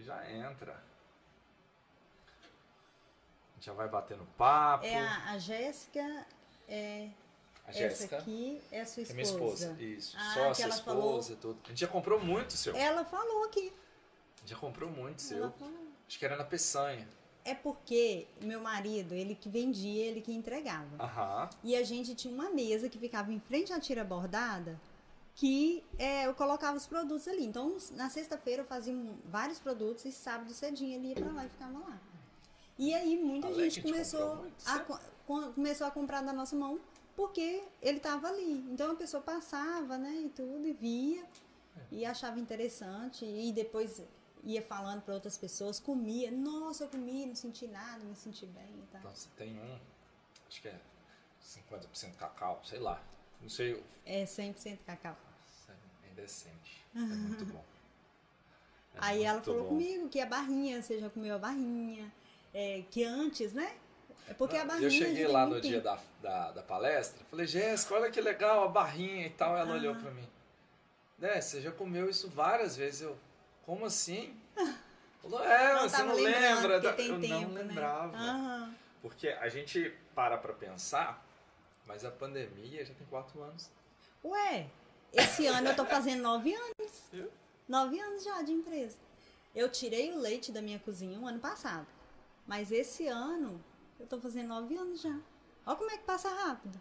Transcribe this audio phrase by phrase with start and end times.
[0.00, 0.72] E já entra.
[2.32, 4.86] A gente já vai batendo papo.
[4.86, 6.26] É a, a Jéssica,
[6.66, 7.10] é,
[7.66, 8.18] A essa Jéssica.
[8.18, 9.14] aqui é a sua É esposa.
[9.14, 9.76] minha esposa.
[9.82, 10.16] Isso.
[10.18, 10.82] Ah, Sócia, ela esposa,
[11.36, 11.60] falou- tudo.
[11.64, 12.74] A gente já comprou muito seu.
[12.74, 13.72] Ela falou aqui.
[14.46, 15.36] Já comprou muito seu.
[15.36, 15.88] Ela falou.
[16.08, 17.06] Acho que era na Peçanha.
[17.44, 21.02] É porque meu marido, ele que vendia, ele que entregava.
[21.02, 21.50] Aham.
[21.62, 24.80] E a gente tinha uma mesa que ficava em frente à tira bordada
[25.40, 27.46] que é, eu colocava os produtos ali.
[27.46, 31.46] Então, na sexta-feira eu fazia um- vários produtos e sábado cedinho ele ia pra lá
[31.46, 31.98] e ficava lá.
[32.78, 34.86] E aí muita a gente começou a, certo?
[34.86, 36.78] co- co- começou a comprar da nossa mão
[37.16, 38.66] porque ele estava ali.
[38.70, 41.24] Então a pessoa passava, né, e tudo, e via,
[41.90, 44.02] e achava interessante, e depois
[44.44, 48.74] ia falando para outras pessoas, comia, nossa, eu comi, não senti nada, me senti bem
[48.78, 49.00] e tal.
[49.00, 49.78] Então você tem um,
[50.50, 50.78] acho que é
[51.42, 53.02] 50% cacau, sei lá.
[53.40, 55.16] Não sei, É 100% cacau.
[56.24, 56.48] Isso
[56.94, 57.64] é muito bom.
[58.94, 59.68] É Aí ela falou bom.
[59.68, 62.10] comigo que a barrinha, você já comeu a barrinha,
[62.52, 63.74] é, que antes, né?
[64.28, 64.86] É porque a barrinha.
[64.86, 68.68] Eu cheguei lá no dia da, da, da palestra, falei, Jéssica, olha que legal a
[68.68, 69.56] barrinha e tal.
[69.56, 69.98] Ela olhou Ah.
[69.98, 70.28] pra mim.
[71.18, 73.02] Né, você já comeu isso várias vezes.
[73.02, 73.16] Eu,
[73.66, 74.34] como assim?
[75.22, 76.80] Falou, é, Não você não lembra.
[76.80, 77.62] da- eu tempo, não né?
[77.62, 78.16] lembrava.
[78.16, 78.74] Aham.
[79.02, 81.22] Porque a gente para pra pensar,
[81.86, 83.68] mas a pandemia já tem quatro anos.
[84.24, 84.66] Ué,
[85.12, 87.08] esse ano eu tô fazendo nove anos.
[87.12, 87.30] Viu?
[87.68, 88.98] Nove anos já de empresa.
[89.54, 91.86] Eu tirei o leite da minha cozinha um ano passado.
[92.46, 93.62] Mas esse ano
[93.98, 95.16] eu tô fazendo nove anos já.
[95.66, 96.80] Olha como é que passa rápido.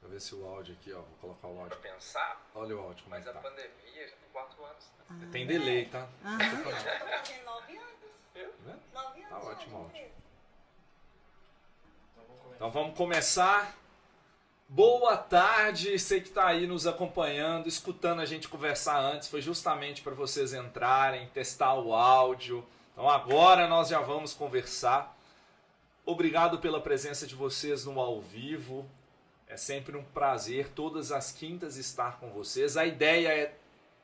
[0.00, 1.00] Deixa eu ver se o áudio aqui, ó.
[1.00, 1.78] Vou colocar o áudio.
[1.78, 2.48] Pensar.
[2.54, 3.32] Olha o áudio como é que tá.
[3.40, 4.84] pandemia já tem quatro anos.
[5.08, 6.08] Ah, Tem delay, tá?
[6.24, 6.38] Aham.
[6.42, 6.70] Eu tô
[7.06, 7.90] fazendo nove anos.
[8.34, 8.80] Tá vendo?
[8.92, 10.10] Nove anos Tá ótimo, ótimo.
[12.54, 13.74] Então vamos começar.
[14.68, 20.02] Boa tarde, você que está aí nos acompanhando, escutando a gente conversar antes, foi justamente
[20.02, 22.66] para vocês entrarem, testar o áudio.
[22.92, 25.16] Então agora nós já vamos conversar.
[26.04, 28.84] Obrigado pela presença de vocês no ao vivo.
[29.46, 32.76] É sempre um prazer todas as quintas estar com vocês.
[32.76, 33.54] A ideia é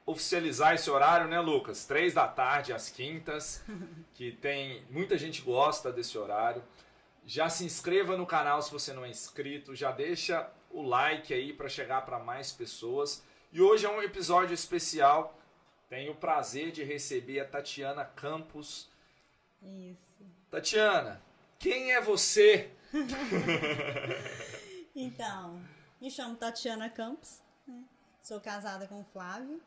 [0.06, 1.84] oficializar esse horário, né, Lucas?
[1.84, 3.64] Três da tarde às quintas,
[4.14, 6.62] que tem muita gente gosta desse horário.
[7.24, 11.52] Já se inscreva no canal se você não é inscrito, já deixa o like aí
[11.52, 13.22] para chegar para mais pessoas.
[13.52, 15.38] E hoje é um episódio especial.
[15.88, 18.88] Tenho o prazer de receber a Tatiana Campos.
[19.62, 20.24] Isso.
[20.50, 21.22] Tatiana,
[21.58, 22.70] quem é você?
[24.94, 25.58] Então,
[25.98, 27.82] me chamo Tatiana Campos, né?
[28.22, 29.58] sou casada com o Flávio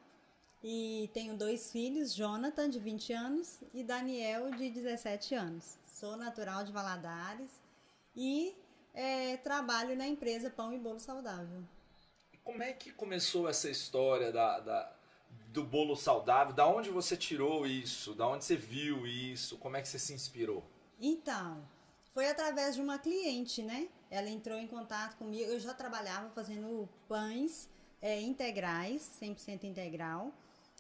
[0.64, 5.78] e tenho dois filhos, Jonathan, de 20 anos, e Daniel, de 17 anos.
[5.96, 7.62] Sou natural de Valadares
[8.14, 8.54] e
[8.94, 11.64] eh, trabalho na empresa Pão e Bolo Saudável.
[12.44, 14.94] Como é que começou essa história da, da-
[15.54, 16.54] do bolo saudável?
[16.54, 18.14] Da onde você tirou isso?
[18.14, 19.58] Da onde você viu isso?
[19.58, 20.70] Como é que você se inspirou?
[21.00, 21.66] Então,
[22.14, 23.88] foi através de uma cliente, né?
[24.12, 25.50] Ela entrou em contato comigo.
[25.50, 27.70] Eu já trabalhava fazendo pães
[28.02, 30.34] é, integrais, 100% integral.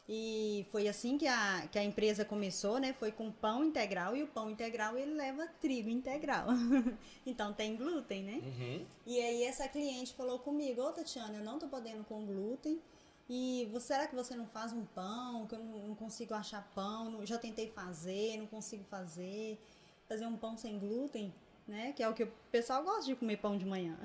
[0.08, 2.94] E foi assim que a, que a empresa começou, né?
[2.94, 6.48] Foi com pão integral e o pão integral ele leva trigo integral.
[7.26, 8.34] então tem glúten, né?
[8.44, 8.86] Uhum.
[9.08, 12.80] E aí essa cliente falou comigo, ô Tatiana, eu não tô podendo com glúten.
[13.28, 15.48] E você- será que você não faz um pão?
[15.48, 19.60] Que eu não, não consigo achar pão, não- já tentei fazer, não consigo fazer.
[20.08, 21.34] Fazer um pão sem glúten,
[21.68, 21.92] né?
[21.94, 23.98] Que é o que o pessoal gosta de comer pão de manhã.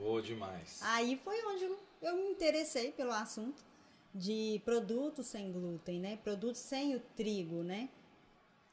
[0.00, 0.78] Oh, demais.
[0.82, 3.66] Aí foi onde eu, eu me interessei pelo assunto
[4.14, 6.18] de produtos sem glúten, né?
[6.18, 7.88] Produtos sem o trigo, né?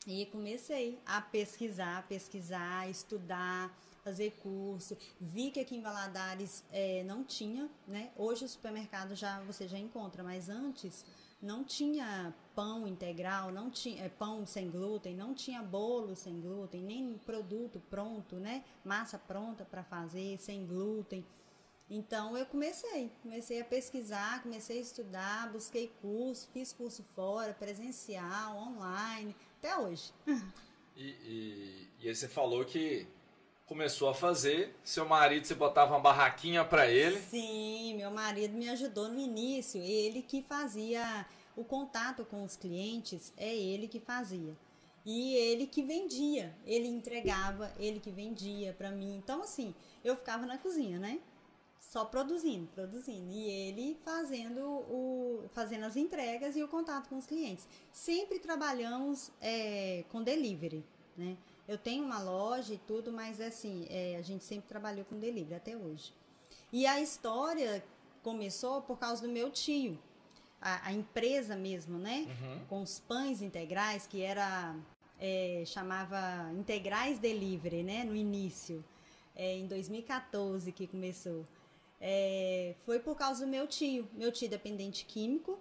[0.08, 4.96] E comecei a pesquisar, pesquisar, estudar, fazer curso.
[5.20, 8.12] Vi que aqui em Valadares eh, não tinha, né?
[8.16, 11.04] Hoje o supermercado já você já encontra, mas antes
[11.42, 16.84] não tinha pão integral, não tinha eh, pão sem glúten, não tinha bolo sem glúten,
[16.84, 18.64] nem produto pronto, né?
[18.84, 21.26] Massa pronta para fazer sem glúten.
[21.90, 28.58] Então eu comecei, comecei a pesquisar, comecei a estudar, busquei curso, fiz curso fora, presencial,
[28.58, 30.12] online, até hoje.
[30.98, 33.06] E, e, e aí você falou que
[33.66, 37.20] começou a fazer, seu marido, você botava uma barraquinha pra ele.
[37.20, 43.34] Sim, meu marido me ajudou no início, ele que fazia o contato com os clientes,
[43.36, 44.56] é ele que fazia.
[45.06, 49.18] E ele que vendia, ele entregava, ele que vendia para mim.
[49.18, 51.20] Então assim, eu ficava na cozinha, né?
[51.90, 53.32] Só produzindo, produzindo.
[53.32, 57.68] E ele fazendo, o, fazendo as entregas e o contato com os clientes.
[57.92, 60.84] Sempre trabalhamos é, com delivery,
[61.16, 61.38] né?
[61.68, 65.56] Eu tenho uma loja e tudo, mas assim, é, a gente sempre trabalhou com delivery
[65.56, 66.14] até hoje.
[66.72, 67.84] E a história
[68.22, 69.98] começou por causa do meu tio.
[70.62, 72.28] a, a empresa mesmo, né?
[72.28, 72.66] Uhum.
[72.68, 74.76] Com os pães integrais, que era
[75.20, 78.04] é, chamava Integrais Delivery, né?
[78.04, 78.84] No início,
[79.36, 81.46] é, em 2014 que começou.
[82.00, 85.60] É, foi por causa do meu tio, meu tio dependente químico,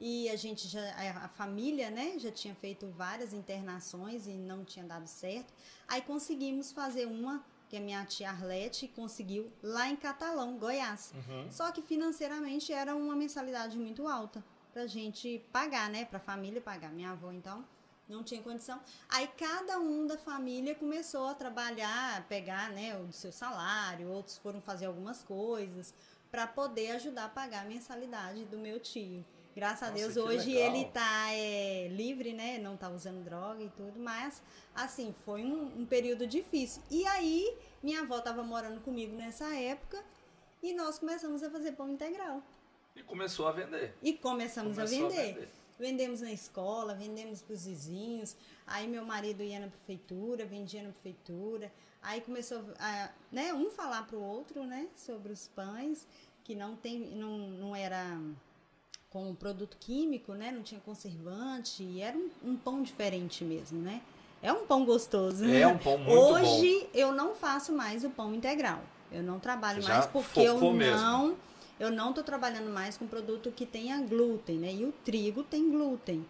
[0.00, 0.82] e a gente já,
[1.22, 5.52] a família, né, já tinha feito várias internações e não tinha dado certo.
[5.88, 11.12] Aí conseguimos fazer uma que a minha tia Arlete conseguiu lá em Catalão, Goiás.
[11.14, 11.50] Uhum.
[11.50, 16.92] Só que financeiramente era uma mensalidade muito alta pra gente pagar, né, pra família pagar.
[16.92, 17.64] Minha avó então
[18.08, 18.80] não tinha condição.
[19.08, 24.60] Aí cada um da família começou a trabalhar, pegar, né, o seu salário, outros foram
[24.60, 25.94] fazer algumas coisas
[26.30, 29.24] para poder ajudar a pagar a mensalidade do meu tio.
[29.54, 30.74] Graças Nossa, a Deus, hoje legal.
[30.74, 32.58] ele tá é, livre, né?
[32.58, 34.42] Não tá usando droga e tudo, mas
[34.74, 36.82] assim, foi um, um período difícil.
[36.90, 40.04] E aí, minha avó tava morando comigo nessa época
[40.60, 42.42] e nós começamos a fazer pão integral.
[42.96, 43.94] E começou a vender.
[44.02, 45.20] E começamos Começou a vender.
[45.20, 45.63] A vender.
[45.78, 48.36] Vendemos na escola, vendemos para os vizinhos.
[48.66, 51.72] Aí meu marido ia na prefeitura, vendia na prefeitura.
[52.02, 56.06] Aí começou a, né, um falar para o outro, né, sobre os pães,
[56.44, 58.20] que não tem, não, não era
[59.10, 64.02] com produto químico, né, não tinha conservante, e era um, um pão diferente mesmo, né?
[64.42, 65.44] É um pão gostoso.
[65.46, 66.88] É um pão muito Hoje bom.
[66.92, 68.82] eu não faço mais o pão integral.
[69.10, 71.36] Eu não trabalho mais porque eu não mesmo
[71.78, 74.72] eu não estou trabalhando mais com produto que tenha glúten, né?
[74.72, 76.24] E o trigo tem glúten.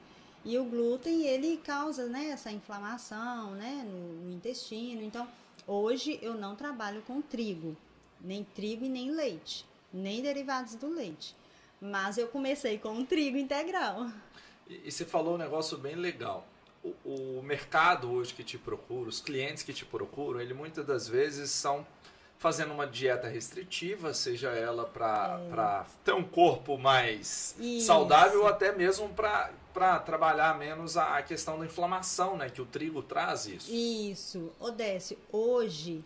[0.44, 5.02] E o glúten, ele causa, né, essa inflamação, né, no, no intestino.
[5.02, 5.26] Então,
[5.66, 7.74] hoje eu não trabalho com trigo,
[8.20, 11.34] nem trigo e nem leite, nem derivados do leite.
[11.80, 14.10] Mas eu comecei com o trigo integral.
[14.68, 16.46] E, e você falou um negócio bem legal.
[16.82, 21.08] O, o mercado hoje que te procura, os clientes que te procuram, ele muitas das
[21.08, 21.86] vezes são
[22.44, 25.90] fazendo uma dieta restritiva, seja ela para é.
[26.04, 27.86] ter um corpo mais Isso.
[27.86, 32.50] saudável ou até mesmo para trabalhar menos a, a, questão da inflamação, né?
[32.50, 33.72] Que o trigo traz isso.
[33.72, 34.52] Isso.
[34.60, 36.04] Odécio, hoje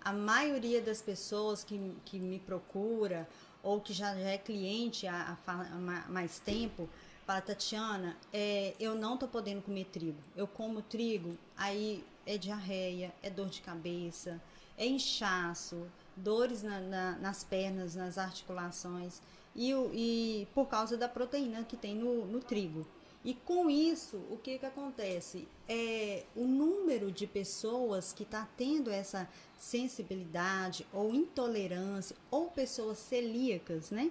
[0.00, 3.28] a maioria das pessoas que, que me procura
[3.60, 6.88] ou que já, já é cliente há, há mais tempo,
[7.26, 10.18] fala, Tatiana, é, eu não tô podendo comer trigo.
[10.36, 14.40] Eu como trigo, aí é diarreia, é dor de cabeça,
[14.86, 15.86] inchaço,
[16.16, 19.20] dores na, na, nas pernas, nas articulações
[19.54, 22.86] e, e, por causa da proteína que tem no, no trigo.
[23.22, 25.46] E com isso, o que, que acontece?
[25.68, 29.28] É, o número de pessoas que está tendo essa
[29.58, 34.10] sensibilidade ou intolerância, ou pessoas celíacas, né?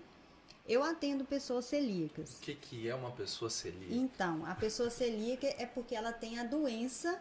[0.68, 2.38] Eu atendo pessoas celíacas.
[2.38, 3.96] O que, que é uma pessoa celíaca?
[3.96, 7.20] Então, a pessoa celíaca é porque ela tem a doença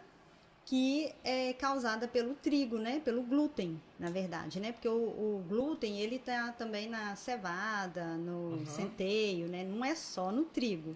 [0.69, 3.01] que é causada pelo trigo, né?
[3.03, 4.71] Pelo glúten, na verdade, né?
[4.71, 8.65] Porque o, o glúten, ele tá também na cevada, no uhum.
[8.67, 9.63] centeio, né?
[9.63, 10.95] Não é só no trigo.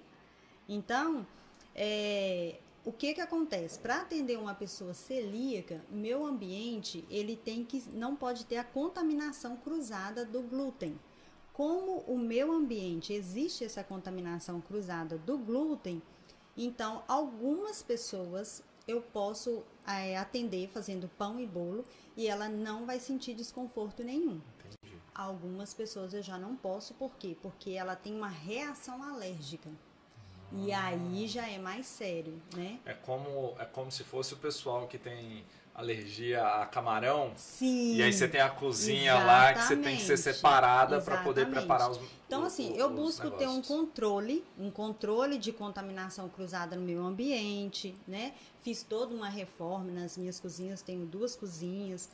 [0.69, 1.25] Então,
[1.73, 3.79] é, o que que acontece?
[3.79, 9.57] Para atender uma pessoa celíaca, meu ambiente, ele tem que não pode ter a contaminação
[9.57, 10.99] cruzada do glúten.
[11.51, 15.99] Como o meu ambiente existe essa contaminação cruzada do glúten,
[16.55, 21.85] então algumas pessoas eu posso é, atender fazendo pão e bolo
[22.15, 24.41] e ela não vai sentir desconforto nenhum.
[24.59, 24.97] Entendi.
[25.13, 27.37] Algumas pessoas eu já não posso, por quê?
[27.41, 29.69] Porque ela tem uma reação alérgica.
[29.69, 30.55] Ah.
[30.55, 32.79] E aí já é mais sério, né?
[32.85, 37.31] É como, é como se fosse o pessoal que tem alergia a camarão.
[37.35, 37.95] Sim.
[37.95, 41.47] E aí você tem a cozinha lá que você tem que ser separada para poder
[41.49, 46.83] preparar os Então assim, eu busco ter um controle, um controle de contaminação cruzada no
[46.83, 48.33] meu ambiente, né?
[48.61, 52.09] Fiz toda uma reforma nas minhas cozinhas, tenho duas cozinhas.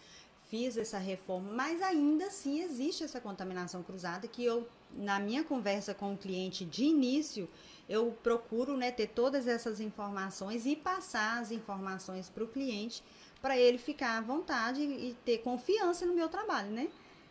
[0.50, 5.94] Fiz essa reforma, mas ainda assim existe essa contaminação cruzada que eu na minha conversa
[5.94, 7.48] com o cliente de início,
[7.88, 13.04] eu procuro né, ter todas essas informações e passar as informações para o cliente
[13.42, 16.88] para ele ficar à vontade e ter confiança no meu trabalho, né?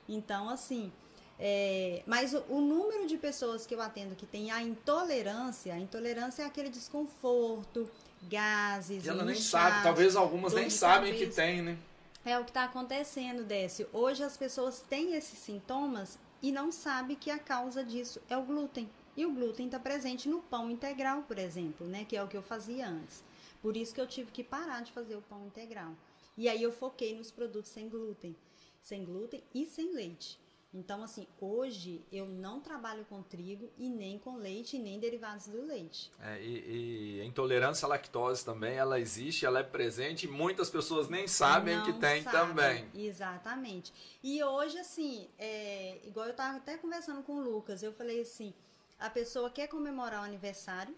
[0.09, 0.91] Então, assim,
[1.39, 5.79] é, mas o, o, número de pessoas que eu atendo que tem a intolerância, a
[5.79, 7.89] intolerância é aquele desconforto,
[8.23, 11.79] gases, e ela nem sabe, talvez algumas nem sabem que tem, né?
[12.25, 13.89] É o que está acontecendo, Décio.
[13.93, 18.43] Hoje as pessoas têm esses sintomas e não sabem que a causa disso é o
[18.43, 18.89] glúten.
[19.17, 22.05] E o glúten está presente no pão integral, por exemplo, né?
[22.05, 23.25] Que é o que eu fazia antes.
[23.61, 25.95] Por isso que eu tive que parar de fazer o pão integral.
[26.37, 28.37] E aí eu foquei nos produtos sem glúten,
[28.81, 30.39] sem glúten e sem leite.
[30.73, 35.47] Então, assim, hoje eu não trabalho com trigo e nem com leite e nem derivados
[35.47, 36.13] do leite.
[36.21, 40.69] É, e, e, a intolerância à lactose também, ela existe, ela é presente e muitas
[40.69, 42.41] pessoas nem sabem não que tem sabem.
[42.41, 42.91] também.
[42.95, 43.93] Exatamente.
[44.23, 48.53] E hoje, assim, é, igual eu estava até conversando com o Lucas, eu falei assim,
[48.99, 50.95] a pessoa quer comemorar o aniversário,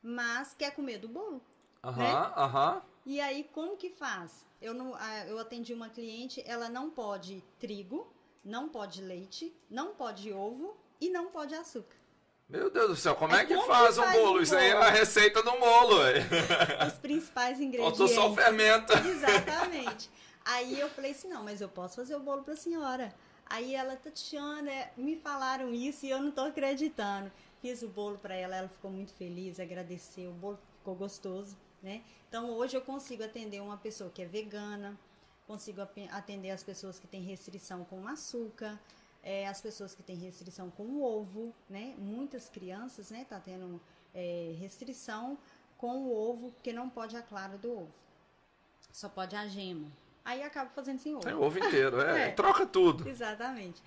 [0.00, 1.42] mas quer comer do bolo.
[1.88, 2.32] Aham, né?
[2.36, 2.82] aham.
[3.04, 4.44] E aí, como que faz?
[4.60, 4.96] Eu, não,
[5.28, 8.06] eu atendi uma cliente, ela não pode trigo,
[8.44, 11.96] não pode leite, não pode ovo e não pode açúcar.
[12.48, 14.38] Meu Deus do céu, como é, É que como faz que um faz bolo?
[14.38, 14.84] um Isso aí é bolo?
[14.84, 15.96] a receita do bolo.
[16.86, 17.98] Os principais ingredientes.
[17.98, 18.92] Faltou só o fermento.
[19.06, 20.10] Exatamente.
[20.44, 23.12] Aí eu falei assim, não, mas eu posso fazer o bolo pra senhora.
[23.48, 27.30] Aí ela, Tatiana, me falaram isso e eu não tô acreditando.
[27.60, 32.02] Fiz o bolo pra ela, ela ficou muito feliz, agradeceu, o bolo ficou gostoso, né?
[32.28, 34.98] Então hoje eu consigo atender uma pessoa que é vegana,
[35.46, 35.80] consigo
[36.10, 38.78] atender as pessoas que têm restrição com açúcar,
[39.22, 41.94] é, as pessoas que têm restrição com o ovo, né?
[41.98, 43.80] Muitas crianças, né, tá tendo
[44.14, 45.38] é, restrição
[45.76, 47.94] com o ovo, porque não pode a clara do ovo.
[48.92, 49.88] Só pode a gema.
[50.24, 51.28] Aí acaba fazendo sem ovo.
[51.28, 52.32] O ovo inteiro, é, É.
[52.32, 53.08] troca tudo.
[53.08, 53.82] Exatamente.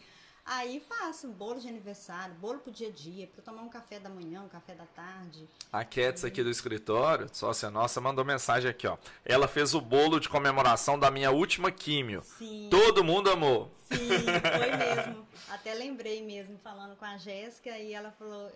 [0.51, 4.10] Aí faço bolo de aniversário, bolo pro dia a dia, para tomar um café da
[4.10, 5.48] manhã, um café da tarde.
[5.72, 8.98] A Cats aqui do escritório, sócia nossa, mandou mensagem aqui, ó.
[9.24, 12.24] Ela fez o bolo de comemoração da minha última químio.
[12.24, 13.72] Sim, Todo mundo amou.
[13.91, 15.27] sim, foi mesmo.
[15.50, 18.51] Até lembrei mesmo, falando com a Jéssica, e ela falou,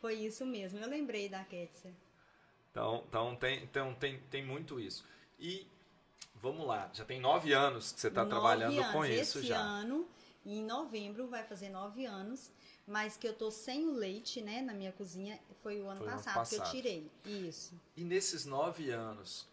[0.00, 0.80] foi isso mesmo.
[0.80, 1.92] Eu lembrei da Kétia.
[2.72, 5.04] Então, então, tem, então tem, tem muito isso.
[5.38, 5.64] E
[6.34, 8.92] vamos lá, já tem nove anos que você está trabalhando anos.
[8.92, 9.56] com isso Esse já.
[9.56, 10.04] ano,
[10.56, 12.50] em novembro, vai fazer nove anos.
[12.86, 16.06] Mas que eu tô sem o leite, né, na minha cozinha, foi o ano, Foi
[16.08, 16.74] o ano passado, que eu passado.
[16.74, 17.10] tirei.
[17.26, 17.74] Isso.
[17.94, 19.46] E nesses nove anos,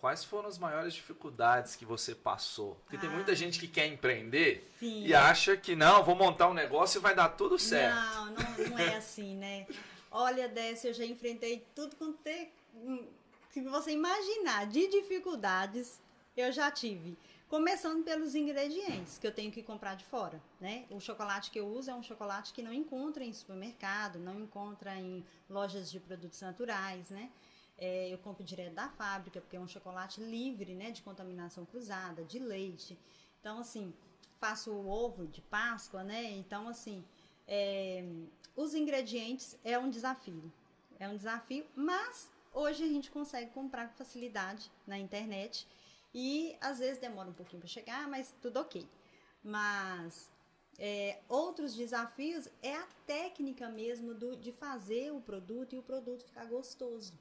[0.00, 2.74] quais foram as maiores dificuldades que você passou?
[2.84, 3.12] Porque tem Ah.
[3.12, 5.04] muita gente que quer empreender Sim.
[5.06, 7.94] e acha que não, vou montar um negócio e vai dar tudo certo.
[7.94, 9.66] Não, não, não é assim, né?
[10.10, 12.48] Olha, Décio, eu já enfrentei tudo quanto é.
[12.74, 13.06] hum,
[13.52, 16.00] Se você imaginar de dificuldades,
[16.36, 17.16] eu já tive.
[17.48, 20.84] Começando pelos ingredientes que eu tenho que comprar de fora, né?
[20.90, 24.94] O chocolate que eu uso é um chocolate que não encontra em supermercado, não encontra
[24.96, 27.30] em lojas de produtos naturais, né?
[27.78, 30.90] É, eu compro direto da fábrica, porque é um chocolate livre, né?
[30.90, 32.98] De contaminação cruzada, de leite.
[33.40, 33.94] Então, assim,
[34.38, 36.24] faço o ovo de Páscoa, né?
[36.32, 37.02] Então, assim,
[37.46, 38.04] é,
[38.54, 40.52] os ingredientes é um desafio.
[41.00, 45.66] É um desafio, mas hoje a gente consegue comprar com facilidade na internet.
[46.20, 48.84] E às vezes demora um pouquinho para chegar, mas tudo ok.
[49.40, 50.28] Mas
[50.76, 56.24] é, outros desafios é a técnica mesmo do, de fazer o produto e o produto
[56.24, 57.12] ficar gostoso.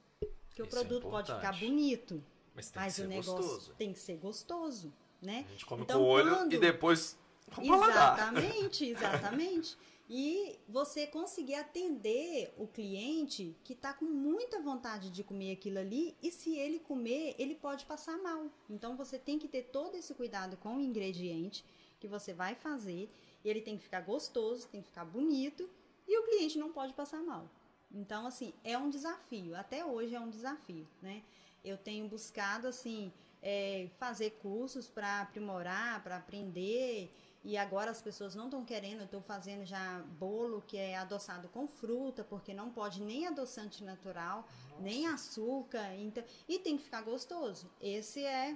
[0.48, 2.24] Porque o Isso é produto pode ficar bonito,
[2.56, 3.74] Mas tem mas que o ser negócio gostoso.
[3.78, 5.46] tem que ser gostoso, né?
[5.48, 7.16] A gente come Então, com o olho quando- e depois
[7.54, 8.18] com o paladar.
[8.18, 9.78] Exatamente, exatamente.
[10.10, 16.16] E você conseguir atender o cliente que está com muita vontade de comer aquilo ali
[16.24, 18.50] e se ele comer, ele pode passar mal.
[18.70, 21.66] Então você tem que ter todo esse cuidado com o ingrediente
[22.00, 23.10] que você vai fazer.
[23.44, 25.70] Ele tem que ficar gostoso, tem que ficar bonito
[26.08, 27.50] e o cliente não pode passar mal.
[27.92, 29.56] Então, assim, é um desafio.
[29.56, 31.24] Até hoje é um desafio, né?
[31.64, 33.12] Eu tenho buscado, assim,
[33.42, 37.12] é, fazer cursos para aprimorar, para aprender.
[37.48, 41.66] E agora as pessoas não estão querendo, estou fazendo já bolo que é adoçado com
[41.66, 44.46] fruta, porque não pode nem adoçante natural,
[44.82, 45.96] nem açúcar.
[45.96, 47.72] Então, e tem que ficar gostoso.
[47.80, 48.54] Esse é,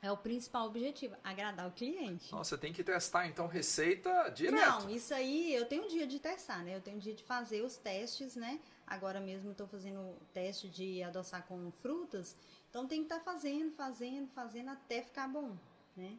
[0.00, 2.32] é o principal objetivo, agradar o cliente.
[2.32, 4.84] Nossa, tem que testar então receita direto.
[4.84, 6.74] Não, isso aí eu tenho um dia de testar, né?
[6.74, 8.58] Eu tenho um dia de fazer os testes, né?
[8.86, 12.34] Agora mesmo estou fazendo o teste de adoçar com frutas.
[12.70, 15.54] Então tem que estar fazendo, fazendo, fazendo até ficar bom,
[15.94, 16.16] né?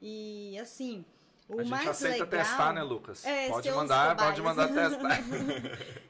[0.00, 1.04] E assim,
[1.48, 2.28] o a gente aceita legal...
[2.28, 3.24] testar, né, Lucas?
[3.24, 5.18] É, pode mandar, pode mandar testar.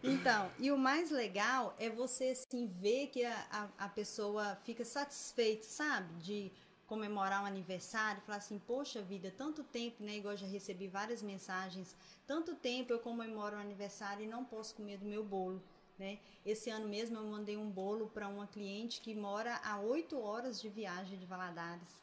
[0.02, 4.84] Então, e o mais legal é você assim ver que a, a, a pessoa fica
[4.84, 6.14] satisfeita, sabe?
[6.18, 6.52] De
[6.86, 10.16] comemorar um aniversário, falar assim, poxa vida, tanto tempo, né?
[10.16, 11.96] Igual eu já recebi várias mensagens,
[12.26, 15.62] tanto tempo eu comemoro um aniversário e não posso comer do meu bolo.
[15.98, 16.18] Né?
[16.44, 20.60] Esse ano mesmo eu mandei um bolo para uma cliente que mora a 8 horas
[20.60, 22.02] de viagem de Valadares.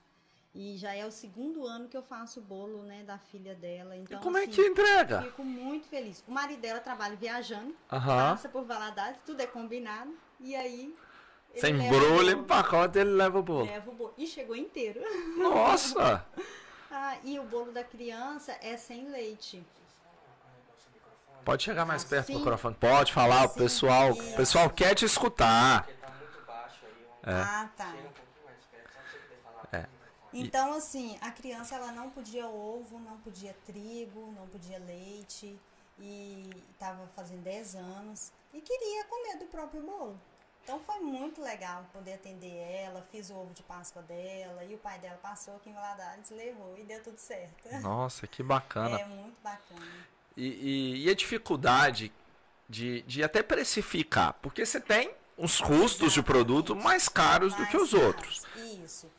[0.54, 3.96] E já é o segundo ano que eu faço o bolo, né, da filha dela.
[3.96, 5.22] E Então, como é assim, que entrega?
[5.22, 6.24] Fico muito feliz.
[6.28, 8.32] O marido dela trabalha viajando, Aham.
[8.32, 10.12] passa por Valadares, tudo é combinado.
[10.40, 10.96] E aí.
[11.54, 13.66] Você o embrulha, bolo, empacota e ele leva o bolo.
[13.66, 14.14] Leva o bolo.
[14.18, 15.00] E chegou inteiro.
[15.38, 16.26] Nossa!
[16.92, 19.64] Ah, e o bolo da criança é sem leite.
[21.46, 22.40] Pode chegar mais perto do Assim?
[22.40, 22.76] microfone.
[22.76, 25.84] Pode falar, o Assim, pessoal, o pessoal quer te escutar.
[25.86, 27.32] Porque tá muito baixo aí.
[27.32, 27.42] É.
[27.42, 27.92] Ah, tá.
[27.92, 29.68] Chega um pouquinho mais perto, só pra você poder falar.
[29.72, 29.78] É.
[29.78, 30.19] no microfone.
[30.34, 35.58] Então, assim, a criança ela não podia ovo, não podia trigo, não podia leite.
[36.00, 38.32] E estava fazendo 10 anos.
[38.54, 40.20] E queria comer do próprio bolo.
[40.64, 44.78] Então foi muito legal poder atender ela, fiz o ovo de Páscoa dela, e o
[44.78, 47.68] pai dela passou aqui em Valadares, levou e deu tudo certo.
[47.82, 49.00] Nossa, que bacana.
[49.00, 49.82] É muito bacana.
[50.38, 52.14] E, e- e a dificuldade
[52.68, 57.72] de, de até precificar, porque você tem uns custos de produto mais caros do Mais
[57.72, 58.06] que os caros.
[58.06, 58.46] outros.
[58.84, 59.10] Isso.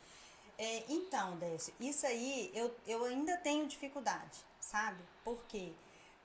[0.63, 5.01] É, então, Décio, isso aí eu, eu ainda tenho dificuldade, sabe?
[5.23, 5.73] Por quê?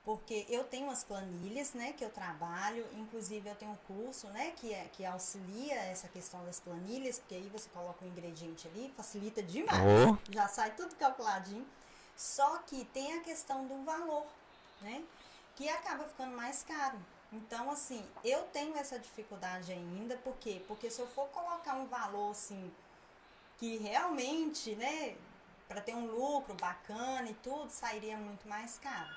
[0.04, 4.52] Porque eu tenho umas planilhas, né, que eu trabalho, inclusive eu tenho um curso, né,
[4.56, 8.92] que, é, que auxilia essa questão das planilhas, porque aí você coloca o ingrediente ali,
[8.94, 9.80] facilita demais.
[9.82, 10.18] Oh.
[10.30, 11.66] Já sai tudo calculadinho.
[12.14, 14.26] Só que tem a questão do valor,
[14.82, 15.02] né?
[15.54, 16.98] Que acaba ficando mais caro.
[17.32, 20.62] Então, assim, eu tenho essa dificuldade ainda, por quê?
[20.68, 22.70] Porque se eu for colocar um valor, assim,
[23.58, 25.16] que realmente, né,
[25.68, 29.10] para ter um lucro bacana e tudo, sairia muito mais caro,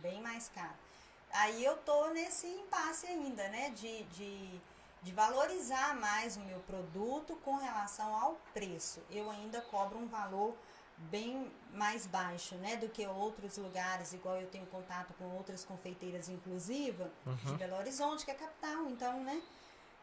[0.00, 0.74] bem mais caro.
[1.32, 4.60] Aí eu tô nesse impasse ainda, né, de, de,
[5.02, 9.02] de valorizar mais o meu produto com relação ao preço.
[9.10, 10.54] Eu ainda cobro um valor
[11.10, 16.28] bem mais baixo, né, do que outros lugares, igual eu tenho contato com outras confeiteiras
[16.28, 17.10] inclusiva
[17.44, 19.42] de Belo Horizonte, que é capital, então, né,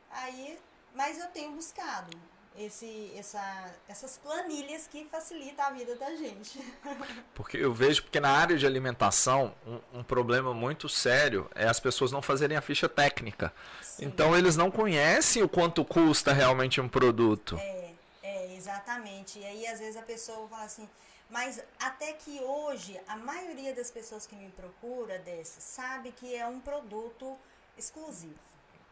[0.09, 0.59] aí,
[0.93, 2.17] mas eu tenho buscado
[2.57, 6.59] esse, essa, essas planilhas que facilitam a vida da gente.
[7.33, 11.79] Porque eu vejo porque na área de alimentação um, um problema muito sério é as
[11.79, 13.53] pessoas não fazerem a ficha técnica.
[13.81, 14.05] Sim.
[14.05, 17.55] Então eles não conhecem o quanto custa realmente um produto.
[17.57, 17.91] É,
[18.23, 19.39] é, exatamente.
[19.39, 20.87] E aí, às vezes, a pessoa fala assim,
[21.29, 26.45] mas até que hoje, a maioria das pessoas que me procura desse sabe que é
[26.45, 27.37] um produto
[27.77, 28.48] exclusivo.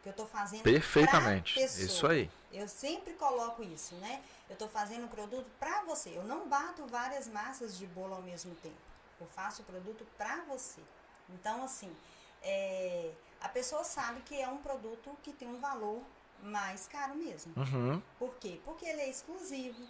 [0.08, 1.60] Que eu tô fazendo Perfeitamente.
[1.60, 2.30] Isso aí.
[2.50, 4.22] Eu sempre coloco isso, né?
[4.48, 6.10] Eu tô fazendo o produto pra você.
[6.16, 8.76] Eu não bato várias massas de bolo ao mesmo tempo.
[9.20, 10.80] Eu faço o produto pra você.
[11.28, 11.94] Então, assim,
[12.42, 13.10] é,
[13.40, 16.00] a pessoa sabe que é um produto que tem um valor
[16.42, 17.52] mais caro mesmo.
[17.54, 18.02] Uhum.
[18.18, 18.60] Por quê?
[18.64, 19.82] Porque ele é exclusivo.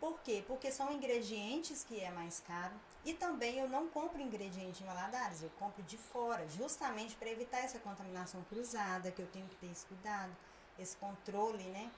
[0.00, 0.44] Por quê?
[0.46, 2.74] Porque são ingredientes que é mais caro.
[3.04, 7.58] E também eu não compro ingrediente em Valadares, eu compro de fora, justamente para evitar
[7.58, 10.34] essa contaminação cruzada, que eu tenho que ter esse cuidado,
[10.78, 11.90] esse controle, né?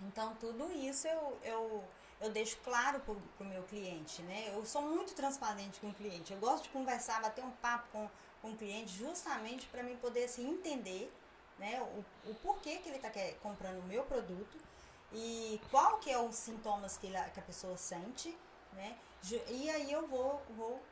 [0.00, 1.84] Então, tudo isso eu, eu,
[2.20, 4.52] eu deixo claro para o meu cliente, né?
[4.52, 6.32] Eu sou muito transparente com o cliente.
[6.32, 8.10] Eu gosto de conversar, bater um papo com,
[8.42, 11.12] com o cliente, justamente para mim poder assim, entender
[11.58, 13.10] né, o, o porquê que ele está
[13.40, 14.58] comprando o meu produto
[15.14, 18.36] e qual que é os sintomas que, que a pessoa sente,
[18.72, 18.96] né?
[19.48, 20.82] E aí eu vou, vou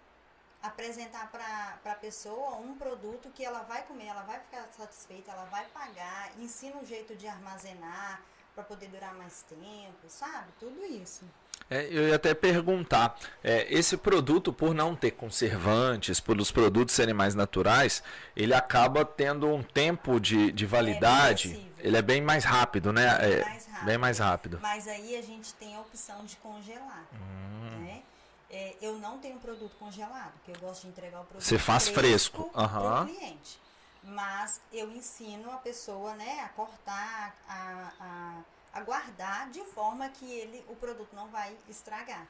[0.62, 5.44] apresentar para a pessoa um produto que ela vai comer, ela vai ficar satisfeita, ela
[5.46, 8.22] vai pagar, ensina um jeito de armazenar
[8.54, 10.52] para poder durar mais tempo, sabe?
[10.60, 11.24] Tudo isso.
[11.70, 16.94] É, eu ia até perguntar, é, esse produto, por não ter conservantes, por os produtos
[16.94, 18.02] serem mais naturais,
[18.36, 21.71] ele acaba tendo um tempo de, de validade, perecível.
[21.82, 23.04] Ele é bem mais rápido, né?
[23.20, 23.84] É, mais rápido.
[23.84, 24.58] Bem mais rápido.
[24.62, 27.80] Mas aí a gente tem a opção de congelar, Hum.
[27.84, 28.02] né?
[28.48, 31.88] É, eu não tenho produto congelado, porque eu gosto de entregar o produto Você faz
[31.88, 33.02] fresco, para aham.
[33.04, 33.60] o cliente.
[34.04, 40.30] Mas eu ensino a pessoa, né, a cortar, a, a, a guardar de forma que
[40.30, 42.26] ele, o produto não vai estragar.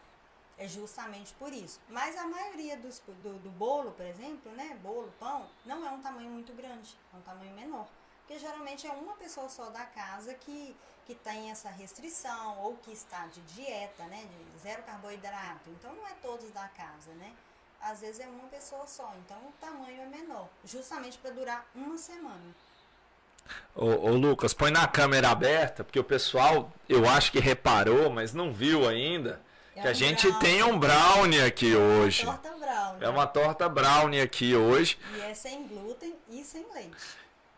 [0.59, 1.81] É justamente por isso.
[1.89, 6.01] Mas a maioria dos, do, do bolo, por exemplo, né, bolo, pão, não é um
[6.01, 7.89] tamanho muito grande, é um tamanho menor.
[8.27, 10.75] Porque geralmente é uma pessoa só da casa que,
[11.07, 15.69] que tem essa restrição ou que está de dieta, né, de zero carboidrato.
[15.69, 17.33] Então não é todos da casa, né?
[17.81, 21.99] Às vezes é uma pessoa só, então o tamanho é menor, justamente para durar uma
[21.99, 22.55] semana.
[23.75, 28.33] Ô, ô, Lucas, põe na câmera aberta, porque o pessoal, eu acho que reparou, mas
[28.33, 29.41] não viu ainda,
[29.75, 30.41] É que a um gente brownie.
[30.49, 32.25] tem um brownie aqui hoje.
[32.25, 32.97] Torta brown.
[33.01, 34.97] É uma torta brownie aqui hoje.
[35.17, 36.97] E é sem glúten e sem leite.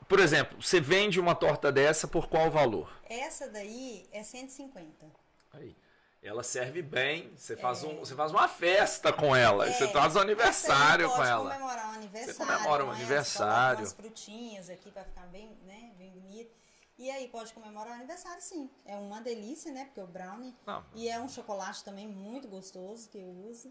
[0.08, 2.90] Por exemplo, você vende uma torta dessa por qual valor?
[3.08, 5.06] Essa daí é 150.
[5.52, 5.76] Aí.
[6.22, 10.20] Ela serve bem, você faz, um, você faz uma festa com ela, você faz um
[10.20, 11.50] aniversário com ela.
[11.50, 12.36] pode comemorar um aniversário.
[12.38, 13.76] comemora um com essa, aniversário.
[13.76, 16.50] coloca umas frutinhas aqui para ficar bem, né, bem bonito.
[16.96, 18.70] E aí pode comemorar o aniversário, sim.
[18.86, 19.84] É uma delícia, né?
[19.84, 20.82] Porque o brownie Não.
[20.94, 23.70] e é um chocolate também muito gostoso que eu uso.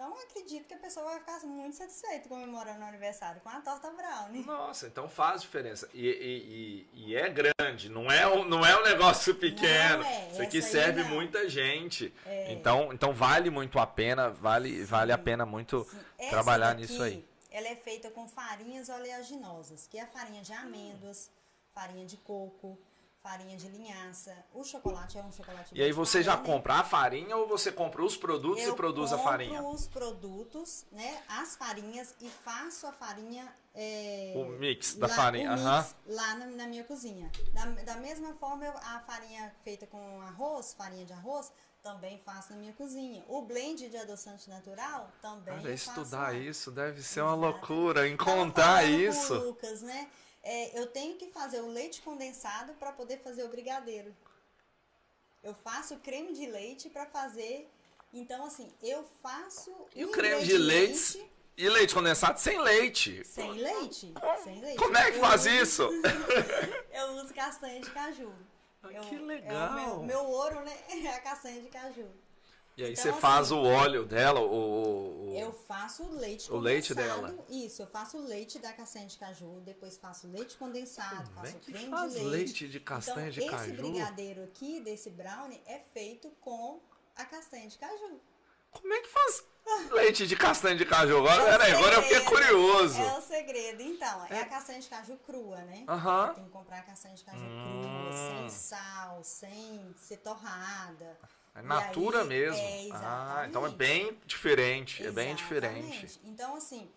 [0.00, 3.60] Então eu acredito que a pessoa vai ficar muito satisfeita comemorando o aniversário com a
[3.60, 4.42] torta brownie.
[4.46, 5.90] Nossa, então faz diferença.
[5.92, 10.02] E, e- e- e é grande, não é, um, não é um negócio pequeno.
[10.02, 12.14] É, Isso aqui serve muita gente.
[12.24, 12.50] É.
[12.50, 15.86] Então, então vale muito a pena, vale, vale a pena muito
[16.30, 17.22] trabalhar daqui, nisso aí.
[17.50, 21.30] Ela é feita com farinhas oleaginosas, que é farinha de amêndoas,
[21.74, 22.78] farinha de coco,
[23.22, 24.34] farinha de linhaça.
[24.52, 26.54] O chocolate é um chocolate E aí você já palha, né?
[26.54, 29.62] compra a farinha ou você compra os produtos Eu e produz a compro farinha?
[29.62, 31.22] os produtos, né?
[31.28, 33.46] As farinhas e faço a farinha.
[33.74, 37.30] é, O mix da lá- farinha, mix lá na, na minha cozinha.
[37.52, 41.52] Da, da mesma forma, eu- a farinha feita com arroz, farinha de arroz,
[41.82, 43.24] também faço na minha cozinha.
[43.28, 45.54] O blend de adoçante natural também.
[45.54, 46.34] Cara, eu estudar lá.
[46.34, 47.40] isso deve ser uma Exato.
[47.42, 48.08] loucura.
[48.08, 49.34] Encontrar isso.
[49.34, 50.08] Lucas, né?
[50.42, 54.14] É, eu tenho que fazer o leite condensado para poder fazer o brigadeiro.
[55.42, 57.68] Eu faço creme de leite para fazer.
[58.12, 59.72] Então, assim, eu faço.
[59.94, 60.92] E o creme de leite?
[61.18, 63.22] ingrediente E leite condensado sem leite.
[63.24, 64.12] Sem leite.
[64.44, 64.78] Sem leite.
[64.78, 65.88] Como é que Eu faz uso- isso?
[66.92, 68.32] Eu uso castanha de caju.
[68.82, 69.72] Ah, Eu- que É o legal.
[69.74, 70.76] meu, meu ouro, né?
[71.04, 72.08] É a castanha de caju.
[72.80, 75.28] E aí Então, você assim, faz o óleo dela, o.
[75.28, 77.44] o- Eu faço o leite O leite condensado.
[77.50, 81.34] Isso, eu faço o leite da castanha de caju, depois faço o leite condensado, Como
[81.46, 82.30] faço é creme faz de leite.
[82.30, 83.74] leite de castanha então, de esse caju?
[83.82, 86.80] brigadeiro aqui, desse brownie, é feito com
[87.16, 88.18] a castanha de caju.
[88.70, 89.44] Como é que faz
[89.92, 91.18] leite de castanha de caju?
[91.18, 92.98] Agora, É peraí, agora eu fiquei curioso.
[92.98, 93.82] É o segredo.
[93.82, 94.40] Então, é, É.
[94.40, 95.84] a castanha de caju crua, né?
[95.86, 96.28] Aham.
[96.28, 97.82] Você tem que comprar a castanha de caju Hum.
[97.82, 101.18] crua, sem sal, sem ser torrada.
[101.54, 102.58] É natura aí, mesmo.
[102.58, 103.76] é, ah, então é exatamente.
[103.76, 105.02] bem diferente.
[105.06, 105.42] É bem Exatamente.
[106.06, 106.20] diferente.
[106.24, 106.88] Então, assim,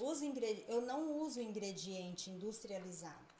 [0.00, 3.32] os ingredi- eu não uso ingrediente industrializado.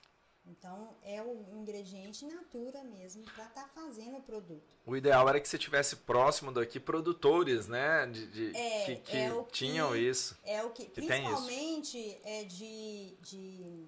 [0.45, 4.75] Então, é o ingrediente natura mesmo para estar fazendo o produto.
[4.85, 8.07] O ideal era que você tivesse próximo daqui produtores, né?
[8.07, 10.37] De, de- É, que que é o que- tinham isso.
[10.43, 11.31] É o que, Que tem isso.
[11.37, 13.87] principalmente é de, de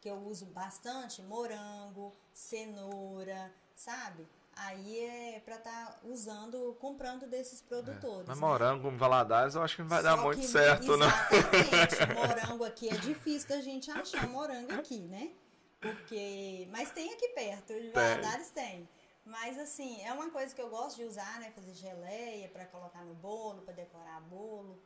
[0.00, 4.26] que eu uso bastante morango, cenoura, sabe?
[4.54, 8.28] Aí é para estar usando, comprando desses produtores.
[8.28, 8.46] Mas né?
[8.46, 11.06] morango em Valadares eu acho que não vai dar Só muito que- certo, né?
[12.14, 15.32] Morango aqui é difícil da gente achar morango aqui, né?
[15.80, 16.68] Porque.
[16.70, 18.88] Mas tem aqui perto, de Valadares tem.
[19.24, 21.50] Mas assim, é uma coisa que eu gosto de usar, né?
[21.54, 24.80] Fazer geleia para colocar no bolo, para decorar bolo.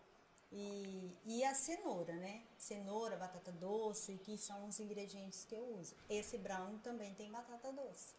[0.53, 2.43] E, e a cenoura, né?
[2.57, 5.97] Cenoura, batata doce, que são os ingredientes que eu uso.
[6.09, 8.15] Esse brown também tem batata doce.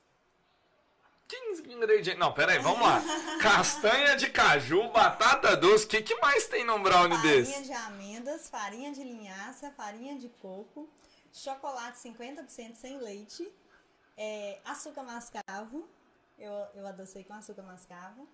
[1.28, 2.20] 15 ingredientes.
[2.20, 3.02] Não, peraí, vamos lá.
[3.42, 5.86] Castanha de caju, batata doce.
[5.86, 7.63] O que, que mais tem num brownie Farinha desse?
[7.63, 10.90] de amêndoas, farinha de linhaça, farinha de coco,
[11.34, 13.52] chocolate 50% sem leite,
[14.18, 15.88] é, açúcar mascavo,
[16.40, 18.28] eu, eu adocei com açúcar mascavo.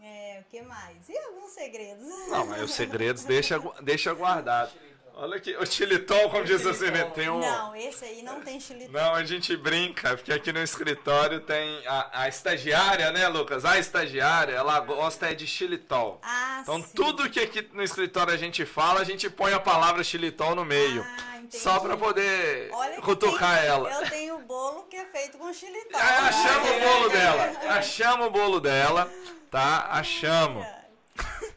[0.00, 1.08] É, o que mais?
[1.08, 2.06] E alguns segredos?
[2.28, 4.72] Não, mas os segredos deixa, deixa guardado.
[5.14, 7.04] Olha aqui, o xilitol, como diz assim, né?
[7.14, 7.38] Tem um.
[7.38, 8.92] Não, esse aí não tem xilitol.
[8.92, 13.64] Não, a gente brinca, porque aqui no escritório tem a, a estagiária, né, Lucas?
[13.64, 16.18] A estagiária, ela gosta é de xilitol.
[16.22, 16.88] Ah, Então, sim.
[16.96, 20.64] tudo que aqui no escritório a gente fala, a gente põe a palavra xilitol no
[20.64, 21.02] meio.
[21.06, 21.58] Ah, entendi.
[21.58, 23.90] só pra poder Olha cutucar tem- ela.
[23.92, 26.00] Eu tenho bolo que é feito com xilitol.
[26.00, 27.52] Ah, achamos o bolo dela.
[27.78, 29.12] Achamos o bolo dela,
[29.50, 29.88] tá?
[29.90, 30.66] Achamos.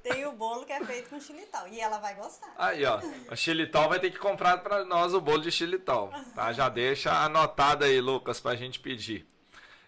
[0.03, 1.67] Tem o bolo que é feito com xilitol.
[1.67, 2.53] E ela vai gostar.
[2.57, 2.99] Aí, ó.
[3.31, 6.53] O xilitol vai ter que comprar pra nós o bolo de xilitol, tá?
[6.53, 9.27] Já deixa anotado aí, Lucas, pra gente pedir.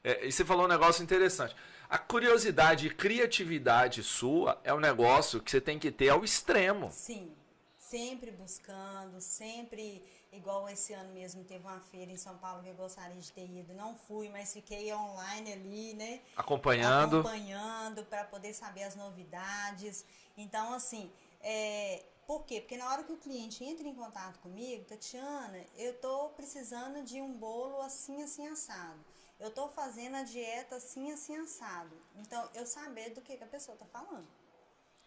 [0.04, 1.56] É, e você falou um negócio interessante.
[1.90, 6.90] A curiosidade e criatividade sua é um negócio que você tem que ter ao extremo.
[6.92, 7.32] Sim,
[7.78, 10.04] sempre buscando, sempre
[10.38, 13.50] igual esse ano mesmo teve uma feira em São Paulo que eu gostaria de ter
[13.50, 16.22] ido, não fui, mas fiquei online ali, né?
[16.36, 17.20] Acompanhando.
[17.20, 20.06] Acompanhando para poder saber as novidades.
[20.38, 22.62] Então, assim, é, por quê?
[22.62, 27.22] Porque na hora que o cliente entra em contato comigo, Tatiana, eu tô precisando de
[27.22, 29.00] um bolo assim, assim, assado.
[29.40, 31.96] Eu tô fazendo a dieta assim, assim, assado.
[32.16, 34.28] Então, eu saber do que, que a pessoa tá falando.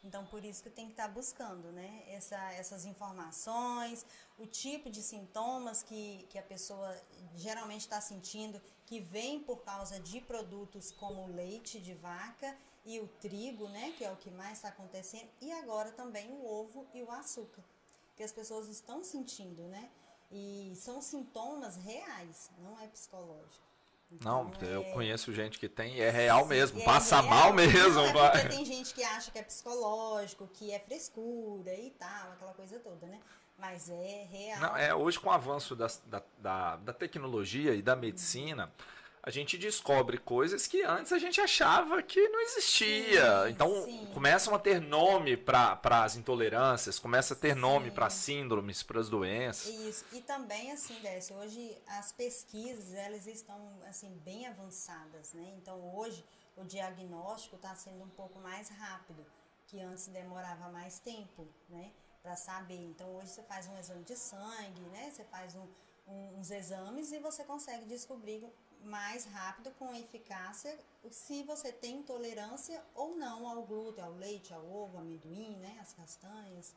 [0.03, 2.05] Então, por isso que tenho que estar buscando, né?
[2.09, 4.07] Essa, essas informações,
[4.39, 6.97] o tipo de sintomas que, que a pessoa
[7.37, 12.99] geralmente está sentindo, que vem por causa de produtos como o leite de vaca e
[12.99, 13.93] o trigo, né?
[13.99, 15.29] Que é o que mais está acontecendo.
[15.41, 17.63] E agora também o ovo e o açúcar,
[18.17, 19.91] que as pessoas estão sentindo, né?
[20.31, 23.70] E são sintomas reais, não é psicológico.
[24.23, 26.81] Não, Então, eu é- conheço gente que tem e é real mesmo.
[26.81, 27.31] é Passa real.
[27.35, 27.95] mal mesmo.
[27.95, 32.33] Não, é porque tem gente que acha que é psicológico, que é frescura e tal,
[32.33, 33.21] aquela coisa toda, né?
[33.57, 34.61] Mas é real.
[34.61, 38.73] Não, é, hoje, com o avanço das- da, da, da tecnologia e da medicina,
[39.23, 43.45] a gente descobre coisas que antes a gente achava que não existia.
[43.45, 44.09] Sim, então, sim.
[44.15, 47.95] começam a ter nome para as intolerâncias, começa a ter nome Sim.
[47.95, 49.67] para síndromes, para as doenças.
[49.67, 50.05] Isso.
[50.13, 55.53] E também, assim, Décio, hoje as pesquisas, elas estão, assim, bem avançadas, né?
[55.59, 56.25] Então, hoje,
[56.57, 59.25] o diagnóstico está sendo um pouco mais rápido,
[59.67, 61.91] que antes demorava mais tempo, né?
[62.23, 62.75] Para saber.
[62.87, 65.11] Então, hoje você faz um exame de sangue, né?
[65.11, 65.69] Você faz um-
[66.07, 68.47] um- uns exames e você consegue descobrir
[68.85, 70.77] mais rápido, com eficácia,
[71.11, 75.77] se você tem intolerância ou não ao glúten, ao leite, ao ovo, ao amendoim, né?
[75.81, 76.75] As castanhas.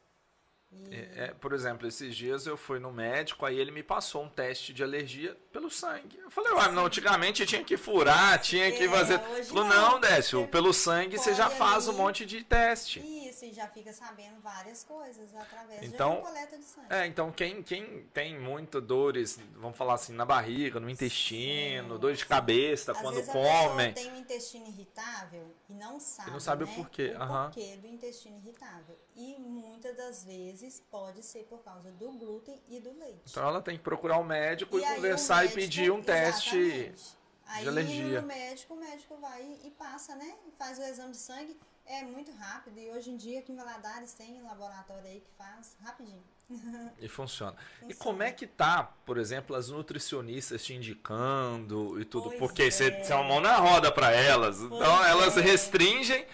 [0.71, 4.23] E- É, é, por exemplo, esses dias eu fui no médico, aí ele me passou
[4.23, 6.17] um teste de alergia pelo sangue.
[6.17, 9.19] Eu falei, ué, não, antigamente tinha que furar, tinha que É, fazer.
[9.45, 9.99] Falou, não.
[9.99, 12.99] Décio, pelo sangue você já faz um monte de teste.
[12.99, 16.88] Isso, e já fica sabendo várias coisas através Então, de uma coleta de sangue.
[16.89, 21.99] É, então quem, quem tem muita dores, vamos falar assim, na barriga, no intestino, Sim.
[21.99, 23.91] dor de cabeça Às quando vezes come.
[23.93, 27.43] tem um intestino irritável e não sabe, não sabe o né, porquê, o aham.
[27.51, 28.97] porquê do intestino irritável.
[29.15, 33.21] E muitas das vezes pode ser por causa do glúten e do leite.
[33.29, 36.58] Então ela tem que procurar o médico e, o conversar e médico- pedir um teste.
[36.58, 37.23] exatamente.
[37.45, 38.21] Aí alergia.
[38.21, 40.34] no médico, o médico vai e passa, né?
[40.47, 41.60] E faz o exame de sangue.
[41.85, 42.79] É muito rápido.
[42.79, 46.23] E hoje em dia aqui em Valadares tem um laboratório aí que faz rapidinho.
[46.99, 47.55] E funciona.
[47.81, 47.95] E Funciona.
[47.99, 52.29] como é que tá, por exemplo, as nutricionistas te indicando e tudo?
[52.29, 53.03] Pois Porque você é.
[53.03, 54.59] você é uma mão na roda para elas.
[54.61, 55.41] então Pois elas é.
[55.41, 56.25] restringem.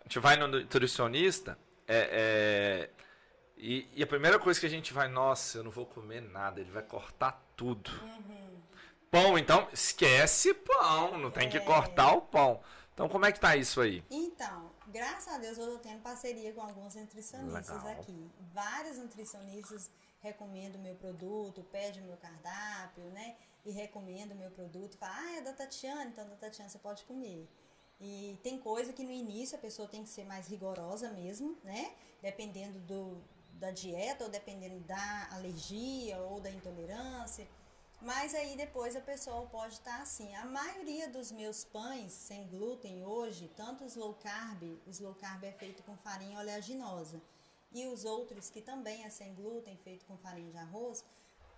[0.00, 2.90] A gente vai no nutricionista é, é,
[3.56, 6.60] e, e a primeira coisa que a gente vai, nossa, eu não vou comer nada,
[6.60, 7.90] ele vai cortar tudo.
[8.02, 8.60] Uhum.
[9.10, 11.60] Pão, então, esquece pão, não tem que É.
[11.60, 12.60] cortar o pão.
[12.94, 14.02] Então como é que tá isso aí?
[14.10, 18.00] Então, graças a Deus eu tô tendo parceria com alguns nutricionistas Legal.
[18.00, 18.30] aqui.
[18.52, 23.36] Vários nutricionistas recomendam o meu produto, pedem o meu cardápio, né?
[23.64, 24.96] E recomendam o meu produto.
[24.96, 27.48] Falam, ah, é da Tatiana, então da Tatiana você pode comer.
[28.00, 31.94] E tem coisa que no início a pessoa tem que ser mais rigorosa mesmo, né?
[32.20, 33.22] Dependendo do,
[33.54, 37.46] da dieta, ou dependendo da alergia ou da intolerância.
[38.00, 40.34] Mas aí depois a pessoa pode estar assim.
[40.36, 45.44] A maioria dos meus pães sem glúten hoje, tanto os low carb, os low carb
[45.44, 47.20] é feito com farinha oleaginosa,
[47.72, 51.04] e os outros que também é sem glúten, feito com farinha de arroz,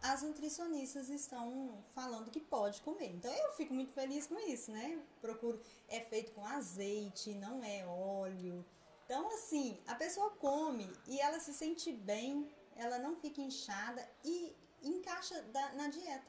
[0.00, 3.10] as nutricionistas estão falando que pode comer.
[3.10, 5.02] Então eu fico muito feliz com isso, né?
[5.20, 8.64] Procuro, é feito com azeite, não é óleo.
[9.04, 14.54] Então assim, a pessoa come e ela se sente bem, ela não fica inchada e
[14.82, 16.26] encaixa da- na dieta.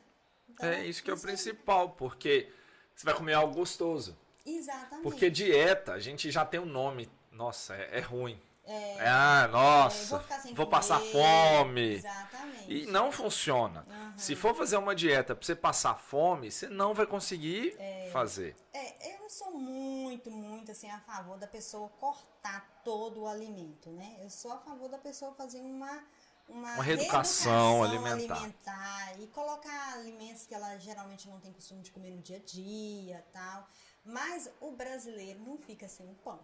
[0.50, 2.52] Então, É isso que é o principal, porque
[2.96, 4.18] você vai comer algo gostoso.
[4.46, 5.04] Exatamente.
[5.04, 7.10] Porque dieta, a gente já tem um nome.
[7.32, 8.42] Nossa, é, é ruim.
[8.66, 10.78] É, ah, é, nossa, vou ficar sem vou comer.
[10.78, 11.94] passar fome.
[11.94, 12.72] Exatamente.
[12.72, 13.84] E não funciona.
[13.90, 14.18] Aham.
[14.18, 17.76] Se for fazer uma dieta pra você passar fome, você não vai conseguir
[18.12, 18.56] fazer.
[18.74, 23.90] É, eu não sou muito, muito assim a favor da pessoa cortar todo o alimento,
[23.92, 24.18] né?
[24.22, 26.04] Eu sou a favor da pessoa fazer uma
[26.50, 29.20] uma, Uma reeducação reeducação alimentar.
[29.20, 33.26] e colocar alimentos que ela geralmente não tem costume de comer no dia a dia,
[33.32, 33.68] tal.
[34.04, 36.40] Mas o brasileiro não fica sem o pão.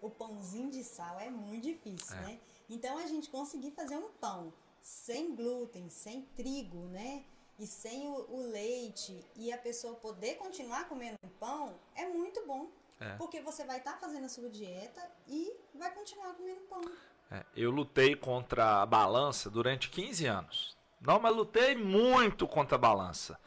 [0.00, 2.20] O pãozinho de sal é muito difícil, É.
[2.20, 2.40] né?
[2.70, 7.24] Então a gente conseguir fazer um pão sem glúten, sem trigo, né?
[7.58, 12.70] E sem o, o leite e a pessoa poder continuar comendo pão é muito bom.
[13.00, 13.16] É.
[13.16, 16.80] Porque você vai estar fazendo a sua dieta e vai continuar comendo pão.
[17.30, 20.76] É, eu lutei contra a balança durante 15 anos.
[21.00, 23.38] Não, mas lutei muito contra a balança.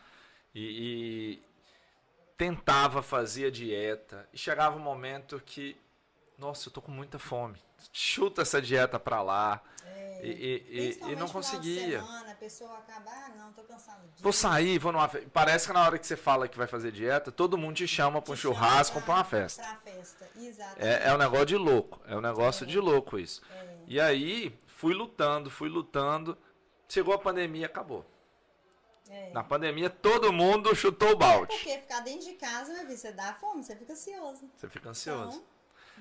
[0.54, 1.44] E, e
[2.38, 4.28] tentava fazer a dieta.
[4.32, 5.76] E chegava um momento que,
[6.38, 7.58] nossa, eu tô com muita fome.
[7.92, 9.62] Chuta essa dieta pra lá.
[10.24, 10.30] E,
[10.70, 12.00] e- e- não conseguia.
[12.02, 14.22] semana, a pessoa acaba, ah, não, tô cansado disso.
[14.24, 15.30] Vou sair, vou numa festa.
[15.34, 18.22] Parece que na hora que você fala que vai fazer dieta, todo mundo te chama
[18.22, 19.64] pra um churrasco, pra- pra uma festa.
[19.64, 20.30] Pra festa.
[20.78, 22.00] É, é um negócio de louco.
[22.08, 23.42] É um negócio de louco isso.
[23.88, 26.38] E aí, fui lutando, fui lutando.
[26.88, 28.06] Chegou a pandemia, acabou.
[29.10, 29.30] É.
[29.32, 31.48] Na pandemia, todo mundo chutou o É balde.
[31.48, 34.50] porque ficar dentro de casa, né, você dá fome, você fica ansioso.
[34.56, 35.38] Você fica ansioso.
[35.38, 35.44] Então,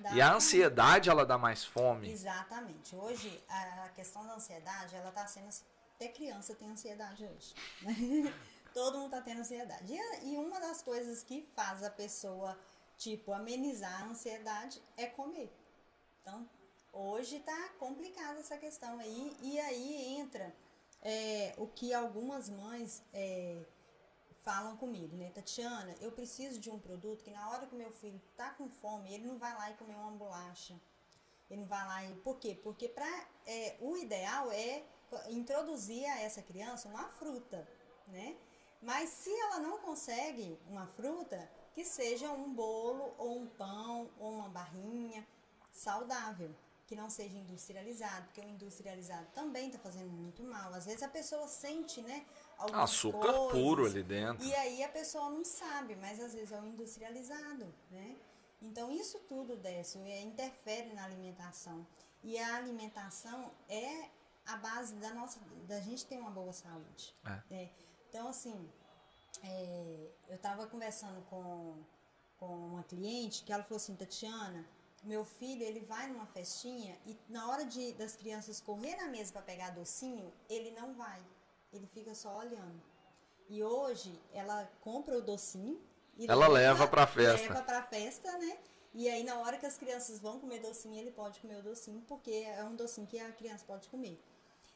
[0.00, 2.10] dá E a ansiedade, ela dá mais fome.
[2.10, 2.94] Exatamente.
[2.96, 7.54] Hoje, a questão da ansiedade, ela tá sendo assim, até criança tem ansiedade hoje.
[8.72, 9.92] Todo mundo tá tendo ansiedade.
[9.92, 12.58] E, e uma das coisas que faz a pessoa,
[12.96, 15.52] tipo, amenizar a ansiedade é comer.
[16.22, 16.48] Então,
[16.92, 19.36] hoje tá complicada essa questão aí.
[19.42, 20.54] E aí entra
[21.02, 23.58] é, o que algumas mães é,
[24.44, 25.30] falam comigo, né?
[25.34, 29.12] Tatiana, eu preciso de um produto que na hora que meu filho tá com fome,
[29.12, 30.78] ele não vai lá e comer uma bolacha.
[31.50, 32.14] Ele não vai lá e.
[32.16, 32.58] Por quê?
[32.62, 34.84] Porque pra, é, o ideal é
[35.28, 37.66] introduzir a essa criança uma fruta,
[38.06, 38.36] né?
[38.80, 44.32] Mas se ela não consegue uma fruta, que seja um bolo ou um pão ou
[44.32, 45.26] uma barrinha
[45.70, 46.54] saudável,
[46.86, 50.72] que não seja industrializado, porque o industrializado também está fazendo muito mal.
[50.74, 52.26] Às vezes a pessoa sente, né?
[52.60, 54.44] Algumas Açúcar coisas, puro ali dentro.
[54.44, 58.16] e aí a pessoa não sabe, mas às vezes é o industrializado, né?
[58.62, 61.86] Então isso tudo, é, interfere na alimentação.
[62.22, 64.10] E a alimentação é
[64.44, 67.14] a base da nossa, da gente ter uma boa saúde.
[67.24, 67.42] É.
[67.54, 67.70] né?
[68.08, 68.70] Então assim,
[69.42, 71.82] é, eu estava conversando com,
[72.38, 74.66] com uma cliente que ela falou assim, Tatiana,
[75.02, 79.32] meu filho ele vai numa festinha e na hora de das crianças correr na mesa
[79.32, 81.24] para pegar docinho, ele não vai.
[81.72, 82.82] Ele fica só olhando.
[83.48, 85.80] E hoje ela compra o docinho
[86.16, 87.48] e Ela leva pra festa.
[87.48, 88.58] Leva pra festa, né?
[88.92, 92.02] E aí na hora que as crianças vão comer docinho, ele pode comer o docinho,
[92.06, 94.20] porque é um docinho que a criança pode comer.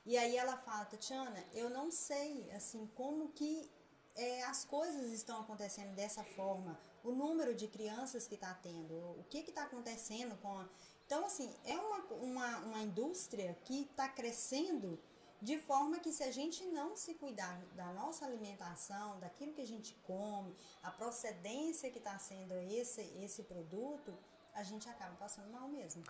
[0.07, 3.70] E aí ela fala, Tatiana, eu não sei assim como que
[4.16, 9.24] é, as coisas estão acontecendo dessa forma, o número de crianças que está tendo, o
[9.28, 10.68] que está acontecendo com a...
[11.07, 14.98] Então, assim, é uma, uma, uma indústria que está crescendo
[15.44, 19.66] de forma que se a gente não se cuidar da nossa alimentação, daquilo que a
[19.66, 24.12] gente come, a procedência que está sendo esse, esse produto,
[24.54, 26.02] a gente acaba passando mal mesmo.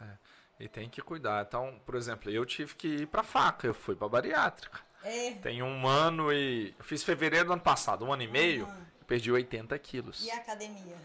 [0.59, 1.45] E tem que cuidar.
[1.45, 4.81] Então, por exemplo, eu tive que ir pra faca, eu fui pra bariátrica.
[5.03, 6.75] É, Tem um ano e.
[6.79, 8.67] Eu fiz fevereiro do ano passado, um ano e meio,
[9.01, 10.25] eu perdi 80 quilos.
[10.25, 10.97] e a academia?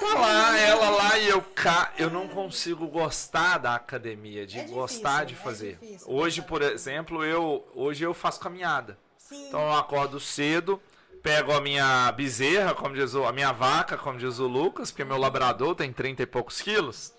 [0.00, 1.92] Tá lá, ela lá e eu cá.
[1.98, 5.78] Eu não consigo gostar da academia, de É gostar de difícil, é fazer.
[5.80, 8.98] difícil hoje, por exemplo, eu hoje eu faço caminhada.
[9.18, 9.48] Sim.
[9.48, 10.80] Então eu acordo cedo,
[11.22, 15.04] pego a minha bezerra, como diz o, a minha vaca, como diz o Lucas, porque
[15.04, 17.12] meu labrador tem 30 e poucos quilos.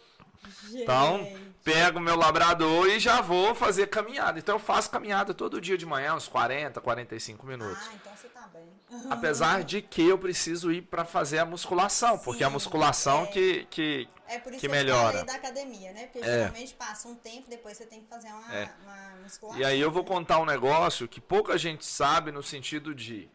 [0.73, 1.39] Então, Gente.
[1.63, 4.39] pego meu labrador e já vou fazer caminhada.
[4.39, 7.77] Então eu faço caminhada todo dia de manhã, uns 40, 45 minutos.
[7.87, 8.61] Ah, então você tá bem.
[9.09, 13.27] Apesar de que eu preciso ir para fazer a musculação, porque a Sim, musculação é.
[13.27, 15.19] que, que É por isso que que, melhora.
[15.19, 16.07] eu da academia, né?
[16.07, 16.39] Porque É.
[16.39, 18.69] geralmente passa um tempo, depois você tem que fazer uma, É.
[18.83, 19.61] uma musculação.
[19.61, 23.29] E aí eu vou contar um negócio que pouca gente sabe no sentido de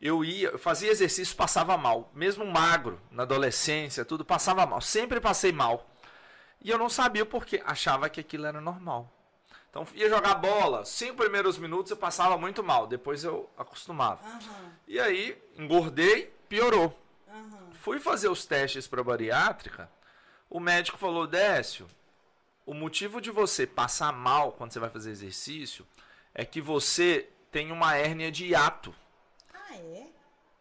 [0.00, 5.20] eu ia, eu fazia exercício, passava mal, mesmo magro, na adolescência, tudo passava mal, sempre
[5.20, 5.88] passei mal.
[6.62, 9.10] E eu não sabia por quê, achava que aquilo era normal.
[9.70, 14.24] Então ia jogar bola, cinco primeiros minutos eu passava muito mal, depois eu acostumava.
[14.26, 16.96] Aham, E aí engordei, piorou.
[17.28, 17.70] aham.
[17.80, 19.90] Fui fazer os testes para bariátrica.
[20.48, 21.88] O médico falou: Décio,
[22.66, 25.86] o motivo de você passar mal quando você vai fazer exercício
[26.34, 28.94] é que você tem uma hérnia de hiato.
[29.52, 30.06] Ah, é?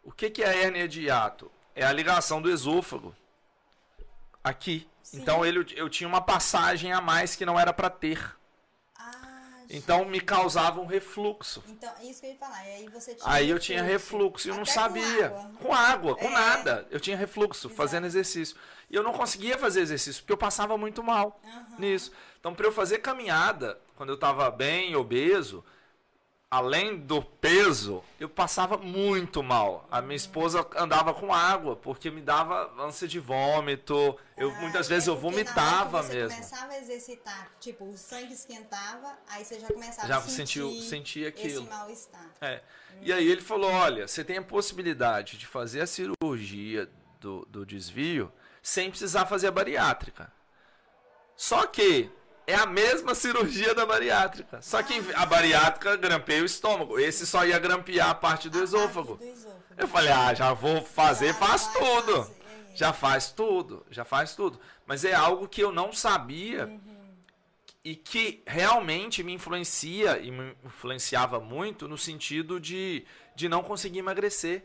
[0.04, 1.52] O que, que é a hérnia de hiato?
[1.76, 3.14] É a ligação do esôfago
[4.44, 4.88] aqui.
[5.04, 5.18] Sim.
[5.18, 8.36] Então ele, eu tinha uma passagem a mais que não era para ter.
[8.98, 11.64] Ah, Então me causava um refluxo.
[11.68, 12.58] Então, isso que eu ia falar.
[12.58, 15.30] Aí você tinha Aí eu tinha refluxo e eu não sabia.
[15.30, 15.58] Com água.
[15.60, 16.34] Com água, com É.
[16.34, 16.88] nada.
[16.92, 17.76] Eu tinha refluxo Exato.
[17.76, 18.56] fazendo exercício.
[18.90, 21.76] E eu não conseguia fazer exercício porque eu passava muito mal Aham.
[21.78, 22.12] nisso.
[22.40, 25.64] Então, para eu fazer caminhada, quando eu estava bem obeso,
[26.52, 29.88] além do peso, eu passava muito mal.
[29.90, 34.20] A minha esposa andava com água porque me dava ânsia de vômito.
[34.36, 36.36] Eu Ah, muitas é vezes eu hora que vomitava você mesmo.
[36.38, 40.72] começava a exercitar, tipo, o sangue esquentava, aí você já começava Já a sentir, sentiu,
[40.82, 41.62] sentia aquilo.
[41.62, 42.30] esse mal-estar.
[42.42, 42.62] É.
[43.02, 46.90] E aí ele falou: olha, você tem a possibilidade de fazer a cirurgia
[47.22, 48.30] do, do desvio
[48.62, 50.32] sem precisar fazer a bariátrica.
[51.36, 52.12] Só que
[52.48, 54.62] é a mesma cirurgia da bariátrica.
[54.62, 57.00] Só que a bariátrica grampeia o estômago.
[57.00, 59.16] Esse só ia grampear a parte do A esôfago.
[59.18, 59.62] parte do esôfago.
[59.78, 62.18] Eu falei, ah, já vou fazer, Já faz vai tudo.
[62.38, 62.42] é.
[62.76, 64.60] Já faz tudo, já faz tudo.
[64.86, 66.80] Mas é algo que eu não sabia Uhum.
[67.84, 74.00] e que realmente me influencia e me influenciava muito no sentido de, de não conseguir
[74.00, 74.64] emagrecer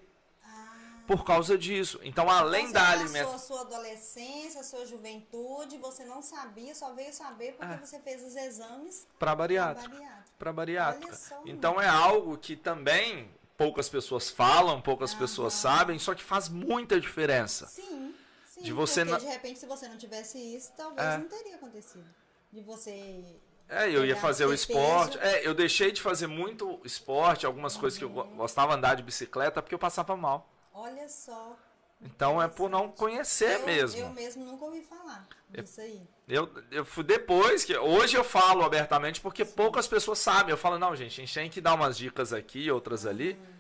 [1.07, 2.01] por causa disso.
[2.03, 3.39] Então, além Então, da você alimentação.
[3.39, 7.77] sua adolescência, sua juventude, você não sabia, só veio saber porque É.
[7.79, 9.97] você fez os exames Para bariátrica.
[10.39, 11.17] Para bariátrica.
[11.47, 17.01] Então é algo que também poucas pessoas falam, poucas pessoas sabem, só que faz muita
[17.01, 17.67] diferença.
[17.69, 18.15] Sim,
[18.47, 18.63] sim.
[18.63, 21.19] De você porque na- de repente, se você não tivesse isso, talvez É.
[21.19, 22.05] não teria acontecido.
[22.53, 23.25] De você.
[23.69, 25.19] É, eu ia fazer o esporte.
[25.19, 28.37] É, eu deixei de fazer muito esporte, algumas coisas que eu go- Uhum.
[28.37, 30.49] gostava de andar de bicicleta porque eu passava mal.
[30.79, 31.57] Olha só.
[32.03, 34.01] Então é por não conhecer eu, mesmo.
[34.01, 36.07] Eu mesmo nunca ouvi falar disso aí.
[36.29, 37.75] Eu, eu fui depois que.
[37.77, 40.51] Hoje eu falo abertamente porque poucas pessoas sabem.
[40.51, 43.55] Eu falo, não, gente, a gente tem que dar umas dicas aqui, outras ali, Uhum.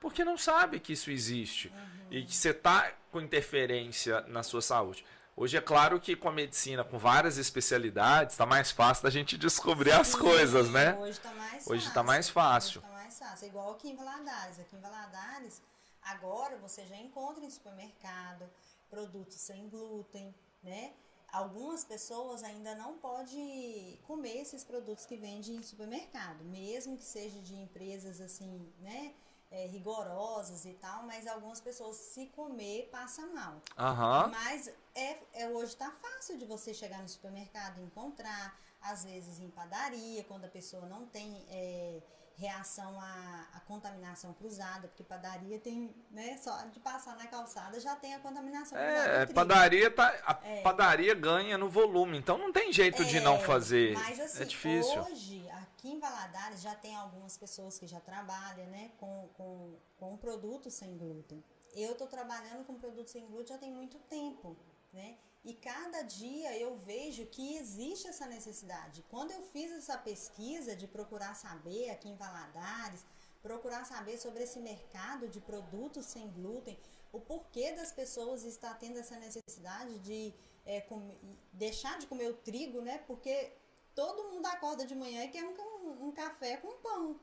[0.00, 1.72] porque não sabe que isso existe.
[2.10, 5.04] E que você tá com interferência na sua saúde.
[5.34, 9.36] Hoje é claro que com a medicina, com várias especialidades, tá mais fácil da gente
[9.38, 10.94] descobrir as Sim, coisas, né?
[11.00, 11.94] Hoje tá mais Hoje fácil.
[11.94, 12.80] tá mais fácil.
[12.82, 13.48] Hoje tá mais fácil.
[13.48, 14.60] Igual aqui em Valadares.
[14.60, 15.62] Aqui em Valadares,
[16.02, 18.48] agora você já encontra em supermercado
[18.90, 20.94] produtos sem glúten, né?
[21.28, 27.40] Algumas pessoas ainda não podem comer esses produtos que vendem em supermercado, mesmo que seja
[27.40, 29.14] de empresas assim, né?
[29.52, 33.60] é, rigorosas e tal, mas algumas pessoas se comer passa mal.
[33.78, 34.28] Aham.
[34.28, 39.38] Mas é, é, hoje tá fácil de você chegar no supermercado e encontrar, às vezes
[39.38, 42.00] em padaria, quando a pessoa não tem é,
[42.36, 47.94] reação à, à contaminação cruzada, porque padaria tem, né, só de passar na calçada já
[47.96, 49.10] tem a contaminação cruzada.
[49.10, 49.34] É, trigo.
[49.34, 50.62] padaria tá, a É.
[50.62, 53.94] padaria ganha no volume, então não tem jeito de não É, fazer.
[53.94, 55.02] Mas assim, é difícil.
[55.02, 60.16] hoje, aqui em Valadares, já tem algumas pessoas que já trabalham, né, com, com, com
[60.16, 61.42] produto sem glúten.
[61.74, 64.56] Eu estou trabalhando com produto sem glúten já tem muito tempo,
[64.92, 65.16] né?
[65.44, 69.04] E cada dia eu vejo que existe essa necessidade.
[69.10, 73.04] Quando eu fiz essa pesquisa de procurar saber aqui em Valadares,
[73.42, 76.78] procurar saber sobre esse mercado de produtos sem glúten,
[77.12, 80.32] o porquê das pessoas estar tendo essa necessidade de
[80.64, 81.18] é, comer-
[81.52, 82.98] deixar de comer o trigo, né?
[82.98, 83.52] Porque
[83.96, 85.54] todo mundo acorda de manhã e quer um,
[85.88, 87.18] um- um café com pão.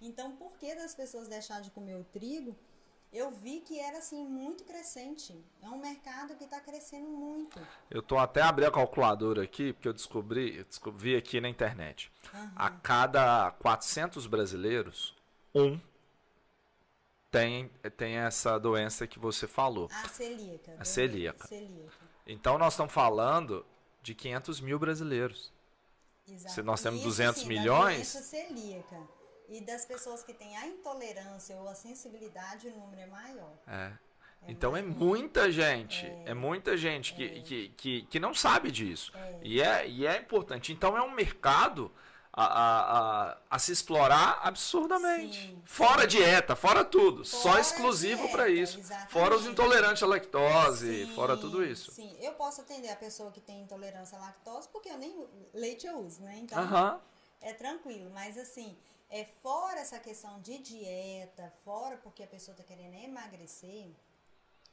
[0.00, 2.56] Então, por que das pessoas deixar de comer o trigo?
[3.12, 5.42] Eu vi que era assim muito crescente.
[5.62, 7.58] É um mercado que está crescendo muito.
[7.90, 12.12] Eu tô até abrindo a calculadora aqui, porque eu descobri, eu descobri aqui na internet.
[12.54, 15.14] A cada 400 brasileiros,
[15.54, 15.80] um
[17.30, 19.88] tem, tem essa doença que você falou.
[19.92, 20.76] A celíaca.
[20.78, 21.46] A celíaca.
[21.46, 22.06] Celíaca.
[22.26, 23.64] Então nós estamos falando
[24.02, 25.52] de 500 mil brasileiros.
[26.28, 26.54] Exato.
[26.54, 29.08] Se nós temos Isso, 200 sim, milhões- Da doença celíaca.
[29.48, 33.52] E das pessoas que têm a intolerância ou a sensibilidade, o número é maior.
[33.66, 33.92] É.
[34.48, 39.12] Então é muita gente, é, muita gente que, que, que, que não sabe disso.
[39.42, 40.72] E, é, e é importante.
[40.72, 41.90] Então é um mercado
[42.32, 45.48] a, a, a, a se explorar absurdamente.
[45.48, 47.24] Sim, fora dieta, fora tudo.
[47.24, 48.78] só Fora exclusivo dieta, para isso.
[48.78, 49.12] exatamente.
[49.12, 51.90] Fora os intolerantes à lactose, Sim, fora tudo isso.
[51.90, 55.86] Sim, eu posso atender a pessoa que tem intolerância à lactose, porque eu nem leite
[55.86, 56.38] eu uso, né?
[56.42, 57.00] Então Aham.
[57.40, 58.10] é tranquilo.
[58.12, 58.76] Mas assim,
[59.10, 63.94] é fora essa questão de dieta, fora porque a pessoa está querendo emagrecer,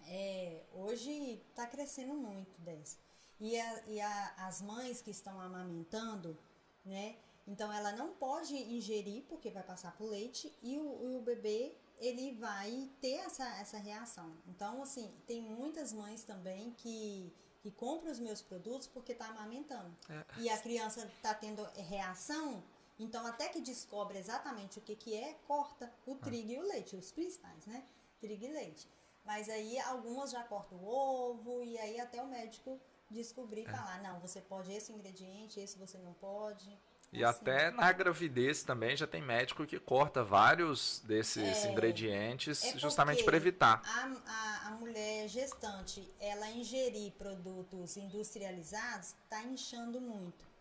[0.08, 2.98] é, hoje está crescendo muito dessa.
[3.40, 6.38] E, a- e a- as mães que estão amamentando,
[6.86, 7.18] né?
[7.46, 12.34] Então ela não pode ingerir porque vai passar pro leite e o, o bebê ele
[12.36, 14.34] vai ter essa, essa reação.
[14.48, 19.94] Então, assim, tem muitas mães também que, que compram os meus produtos porque tá amamentando.
[20.42, 22.64] E a criança tá tendo reação,
[23.00, 26.96] então até que descobre exatamente o que, que é, corta o trigo e o leite,
[26.96, 27.84] os principais, né?
[28.20, 28.88] Trigo e leite.
[29.26, 32.80] Mas aí algumas já cortam o ovo e aí até o médico
[33.10, 36.78] descobrir e falar, não, você pode esse ingrediente, esse você não pode.
[37.12, 37.42] E Assim.
[37.42, 43.38] até na gravidez também já tem médico que corta vários desses ingredientes É justamente para
[43.38, 43.82] evitar.
[43.86, 50.53] A, a, a mulher gestante, ela ingerir produtos industrializados, está inchando muito.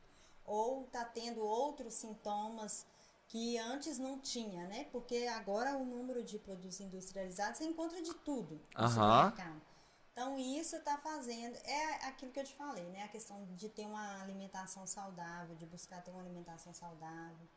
[0.53, 2.86] Ou está tendo outros sintomas
[3.26, 4.84] que antes não tinha, né?
[4.92, 9.62] Porque agora o número de produtos industrializados você encontra de tudo no supermercado.
[10.12, 13.03] Então isso está fazendo, é aquilo que eu te falei, né?
[13.03, 17.48] A questão de ter uma alimentação saudável, de buscar ter uma alimentação saudável,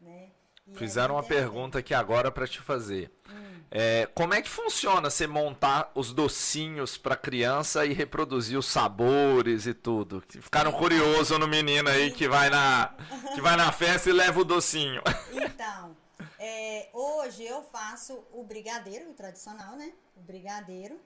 [0.00, 0.32] né?
[0.74, 3.10] Fizeram uma pergunta aqui agora para te fazer.
[3.28, 3.60] Hum.
[3.70, 9.66] É, como é que funciona você montar os docinhos para criança e reproduzir os sabores
[9.66, 10.22] e tudo?
[10.28, 12.94] Ficaram curiosos no menino aí que vai na
[13.34, 15.02] que vai na festa e leva o docinho.
[15.32, 15.96] Então,
[16.38, 19.92] é, hoje eu faço o brigadeiro, o tradicional, né?
[20.16, 21.00] O brigadeiro,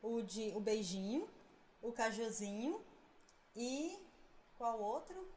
[0.00, 1.28] o, de, o beijinho,
[1.82, 2.80] o cajuzinho
[3.56, 3.98] e
[4.56, 5.28] qual outro?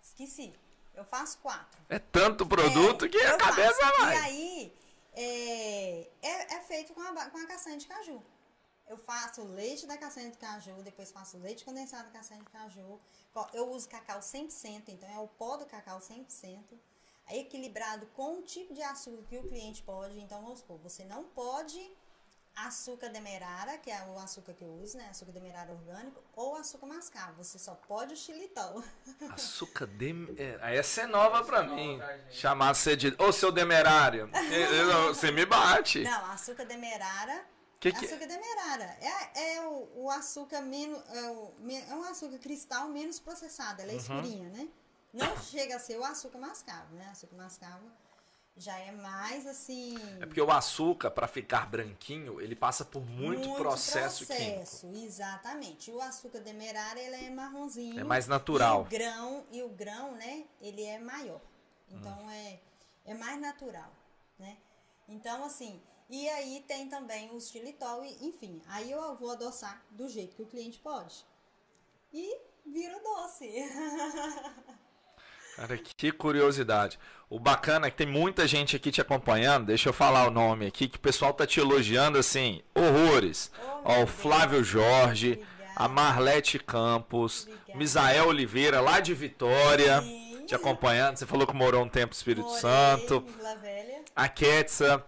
[0.00, 0.54] Esqueci.
[0.96, 1.78] Eu faço quatro.
[1.88, 4.00] É tanto produto É, que a cabeça faço.
[4.00, 4.14] vai.
[4.14, 4.72] E aí,
[5.12, 8.22] é, é, é feito com a, com a castanha de caju.
[8.88, 13.00] Eu faço leite da castanha de caju, depois faço leite condensado da castanha de caju.
[13.52, 16.62] Eu uso cacau 100%, então é o pó do cacau 100%.
[17.28, 20.18] É equilibrado com o tipo de açúcar que o cliente pode.
[20.20, 21.92] Então, vamos supor, você não pode
[22.56, 25.08] açúcar demerara, que é o açúcar que eu uso, né?
[25.10, 27.42] Açúcar demerara orgânico, ou açúcar mascavo.
[27.44, 28.82] Você só pode o xilitol.
[29.30, 30.12] Açúcar de...
[30.38, 32.00] é, Essa é nova pra nova mim.
[32.30, 33.14] Chamar você de.
[33.18, 34.30] Ô, seu demerário.
[35.08, 36.02] Você me bate.
[36.02, 37.44] Não, açúcar demerara.
[37.78, 38.96] Que que- Açúcar demerara.
[39.00, 40.98] É, é o, o açúcar menos.
[41.10, 41.52] É, o,
[41.90, 43.78] é um açúcar cristal menos processado.
[43.82, 43.84] Uhum.
[43.84, 44.68] Ela é escurinha, né?
[45.12, 47.06] Não chega a ser o açúcar mascavo, né?
[47.10, 47.84] Açúcar mascavo
[48.56, 49.96] já é mais assim.
[50.20, 54.44] É porque o açúcar, para ficar branquinho, ele passa por muito, processo, químico.
[54.54, 55.90] processo, exatamente.
[55.90, 58.00] O açúcar demerara ele é marronzinho.
[58.00, 58.82] É mais natural.
[58.82, 61.40] E o grão, e o grão, né, ele é maior.
[61.90, 62.30] Então Hum.
[62.30, 62.58] é,
[63.04, 63.92] é mais natural,
[64.38, 64.56] né?
[65.08, 70.08] Então assim, e aí tem também o xilitol, e, enfim, aí eu vou adoçar do
[70.08, 71.24] jeito que o cliente pode.
[72.12, 73.46] E vira doce.
[75.56, 76.98] Cara, que curiosidade.
[77.28, 79.66] O bacana é que tem muita gente aqui te acompanhando.
[79.66, 83.50] Deixa eu falar o nome aqui, que o pessoal tá te elogiando assim, horrores.
[83.64, 84.66] Oh, Ó, o Flávio Deus.
[84.68, 85.72] Jorge, Obrigada.
[85.76, 87.78] a Marlete Campos, Obrigada.
[87.78, 90.00] Misael Oliveira, lá de Vitória.
[90.02, 90.44] Sim.
[90.46, 91.16] Te acompanhando.
[91.16, 93.24] Você falou que morou um tempo no Espírito Morei Santo.
[94.14, 95.04] A Ketsa,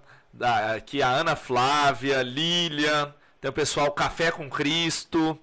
[0.75, 5.39] aqui a Ana Flávia, Lilian, tem o pessoal Café com Cristo,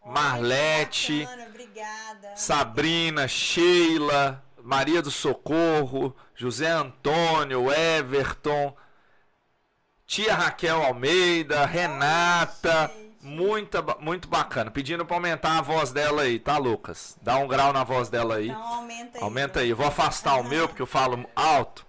[0.00, 2.36] Olha, Marlete, bacana, obrigada.
[2.36, 8.74] Sabrina, Sheila, Maria do Socorro, José Antônio, Everton,
[10.06, 13.14] tia Raquel Almeida, Renata, gente.
[13.20, 14.70] muita, muito bacana.
[14.70, 17.14] Pedindo para aumentar a voz dela aí, tá, Lucas?
[17.20, 18.48] Dá um grau na voz dela aí.
[18.48, 19.22] Então aumenta aí.
[19.22, 19.68] Aumenta aí.
[19.68, 21.84] Eu vou afastar o meu porque eu falo alto.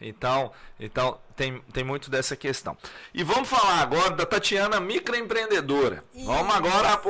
[0.00, 2.76] Então, então tem, tem muito dessa questão.
[3.14, 6.02] E vamos falar agora da Tatiana microempreendedora.
[6.24, 7.00] Vamos agora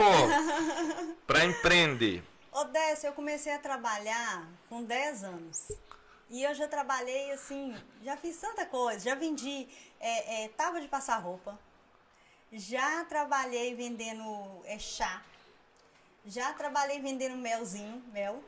[1.26, 2.22] para empreender.
[2.64, 5.68] Décio, eu comecei a trabalhar com 10 anos.
[6.30, 9.00] E eu já trabalhei assim, já fiz tanta coisa.
[9.00, 9.66] Já vendi
[9.98, 11.58] é, é, tábua de passar roupa.
[12.52, 15.22] Já trabalhei vendendo é, chá.
[16.26, 18.42] Já trabalhei vendendo melzinho, mel.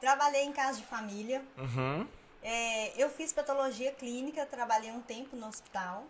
[0.00, 1.42] Trabalhei em casa de família.
[1.56, 2.06] Uhum.
[2.42, 6.04] É, eu fiz patologia clínica, trabalhei um tempo no hospital.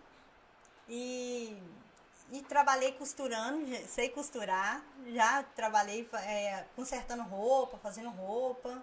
[0.88, 1.56] E,
[2.30, 4.82] e trabalhei costurando, sei costurar.
[5.08, 8.82] Já trabalhei é, consertando roupa, fazendo roupa.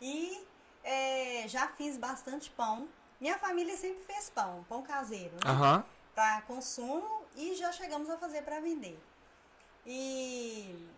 [0.00, 0.46] E
[0.84, 2.88] é, já fiz bastante pão.
[3.20, 5.50] Minha família sempre fez pão, pão caseiro, né?
[5.50, 5.84] Aham.
[6.14, 8.98] para consumo e já chegamos a fazer para vender.
[9.86, 10.88] E,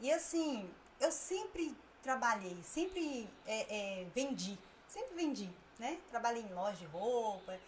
[0.00, 0.68] e assim,
[1.00, 4.58] eu sempre trabalhei, sempre é, é, vendi,
[4.88, 5.98] sempre vendi, né?
[6.10, 7.58] Trabalhei em loja de roupa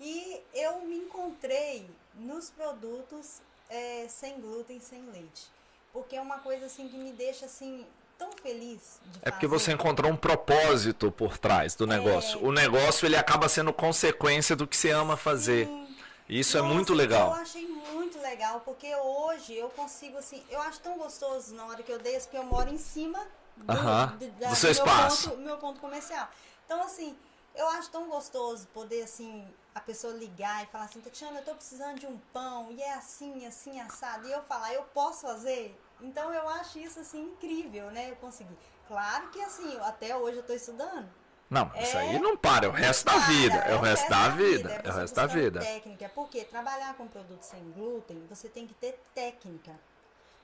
[0.00, 3.40] e eu me encontrei nos produtos
[3.70, 5.46] é, sem glúten, sem leite,
[5.92, 7.86] porque é uma coisa assim que me deixa assim
[8.18, 12.44] tão feliz É porque você encontrou um propósito por trás do negócio.
[12.44, 15.66] O negócio ele acaba sendo consequência do que você ama fazer.
[15.66, 15.96] Sim.
[16.28, 17.32] Isso é Nossa, muito Eu legal.
[17.32, 21.90] achei muito legal, porque hoje eu consigo, assim, eu acho tão gostoso na hora que
[21.90, 23.18] eu desço, porque eu moro em cima
[23.56, 25.30] do, Aham, do- do seu meu espaço.
[25.30, 26.28] Ponto, meu ponto comercial.
[26.66, 27.16] Então, assim,
[27.54, 29.46] eu acho tão gostoso poder, assim,
[29.78, 32.94] a pessoa ligar e falar assim, Tatiana, eu tô precisando de um pão, e é
[32.94, 34.26] assim, assim, assado.
[34.28, 35.78] E eu falar, eu posso fazer?
[36.00, 38.10] Então, eu acho isso, assim, incrível, né?
[38.10, 38.56] Eu consegui.
[38.86, 41.08] Claro que, assim, até hoje eu tô estudando.
[41.50, 43.56] Não, isso É- aí não para, é o resto da vida.
[43.56, 44.70] É o resto da vida.
[44.84, 45.60] É o resto da buscando vida.
[45.60, 49.74] Técnica, porque trabalhar com produto sem glúten, você tem que ter técnica.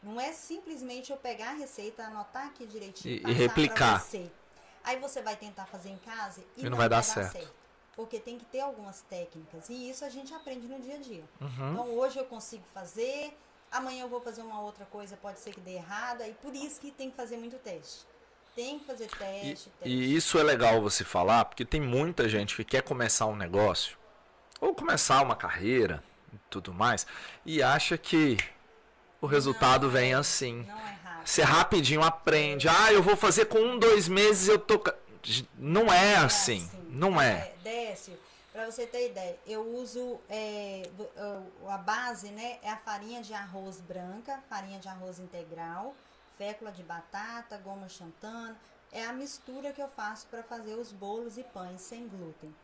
[0.02, 4.04] Não é simplesmente eu pegar a receita, anotar aqui direitinho E- e replicar.
[4.82, 7.50] Aí você vai tentar fazer em casa e, E não vai dar certo.
[7.96, 9.68] Porque tem que ter algumas técnicas.
[9.68, 11.24] E isso a gente aprende no dia a dia.
[11.40, 11.72] Uhum.
[11.72, 13.36] Então hoje eu consigo fazer,
[13.70, 16.26] amanhã eu vou fazer uma outra coisa, pode ser que dê errada.
[16.26, 18.04] E por isso que tem que fazer muito teste.
[18.54, 19.88] Tem que fazer E, teste, teste.
[19.88, 23.96] e isso é legal você falar, porque tem muita gente que quer começar um negócio,
[24.60, 27.04] ou começar uma carreira e tudo mais,
[27.44, 28.36] e acha que
[29.20, 30.64] o resultado vem assim.
[30.68, 31.26] Não é rápido.
[31.26, 32.68] Você rapidinho aprende.
[32.68, 34.80] Ah, eu vou fazer com um, dois meses eu tô.
[35.24, 36.68] Ca-" Não é assim.
[36.88, 37.52] Não é.
[37.62, 38.18] Décio,
[38.52, 40.82] para você ter ideia, eu uso é,
[41.68, 42.58] a base, né?
[42.62, 45.94] É a farinha de arroz branca, farinha de arroz integral,
[46.38, 48.56] fécula de batata, goma xantana.
[48.92, 52.54] É a mistura que eu faço para fazer os bolos e pães sem glúten.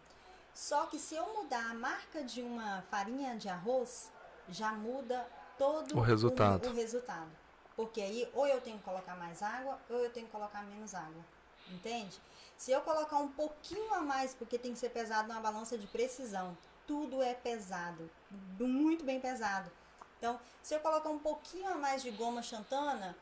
[0.55, 4.11] Só que se eu mudar a marca de uma farinha de arroz,
[4.49, 5.27] já muda
[5.59, 6.69] todo O resultado.
[6.69, 7.31] o resultado.
[7.75, 10.95] Porque aí ou eu tenho que colocar mais água ou eu tenho que colocar menos
[10.95, 11.25] água.
[11.71, 12.21] Entende?
[12.61, 15.87] Se eu colocar um pouquinho a mais, porque tem que ser pesado numa balança de
[15.87, 16.55] precisão,
[16.87, 18.11] tudo é pesado,
[18.59, 19.73] muito bem pesado.
[20.19, 23.17] Então, se eu colocar um pouquinho a mais de goma xantana,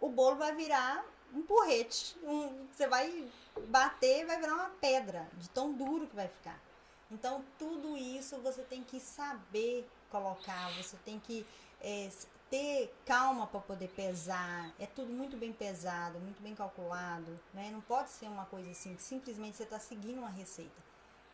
[0.00, 2.16] o bolo vai virar um porrete.
[2.24, 3.30] Um, você vai
[3.68, 6.60] bater vai virar uma pedra, de tão duro que vai ficar.
[7.08, 11.46] Então, tudo isso você tem que saber colocar, você tem que
[11.80, 12.10] é,
[12.50, 14.72] ter calma para poder pesar.
[14.78, 17.38] É tudo muito bem pesado, muito bem calculado.
[17.52, 17.70] Né?
[17.72, 20.82] Não pode ser uma coisa assim, que simplesmente você está seguindo uma receita.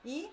[0.05, 0.31] E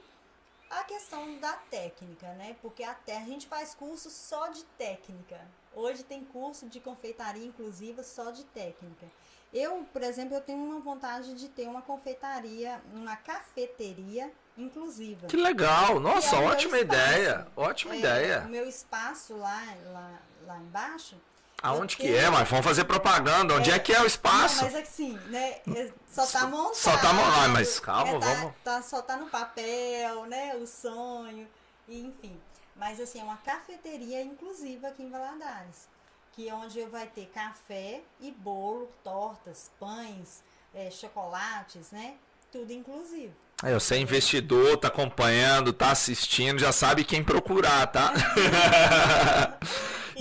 [0.69, 2.55] a questão da técnica, né?
[2.61, 5.39] Porque até a gente faz curso só de técnica.
[5.73, 9.07] Hoje tem curso de confeitaria inclusiva só de técnica.
[9.51, 14.31] Eu, por exemplo, eu tenho uma vontade de ter uma confeitaria, uma cafeteria
[14.63, 15.27] inclusiva.
[15.27, 15.99] Que legal.
[15.99, 16.81] Nossa, é ótima espaço.
[17.01, 17.47] ideia.
[17.55, 18.39] Ótima É, ideia.
[18.45, 20.11] O meu espaço lá, lá,
[20.45, 21.15] lá embaixo.
[21.61, 22.29] Aonde que é?
[22.29, 23.53] Mas vamos fazer propaganda.
[23.55, 24.63] Onde é, que é o espaço?
[24.63, 25.59] Não, mas assim, né?
[25.75, 26.75] é- Só tá montado.
[26.75, 30.55] Só tá montado, ah, mas calma, é, tá- vamos- Tá, só tá no papel, né?
[30.55, 31.45] O sonho,
[31.87, 32.39] enfim.
[32.77, 35.87] Mas assim, é uma cafeteria inclusiva aqui em Valadares.
[36.31, 40.41] Que é onde vai ter café e bolo, tortas, pães,
[40.73, 42.15] é, chocolates, né?
[42.51, 43.33] Tudo inclusivo.
[43.61, 48.13] Aí, você é investidor, tá acompanhando, tá assistindo, já sabe quem procurar, tá?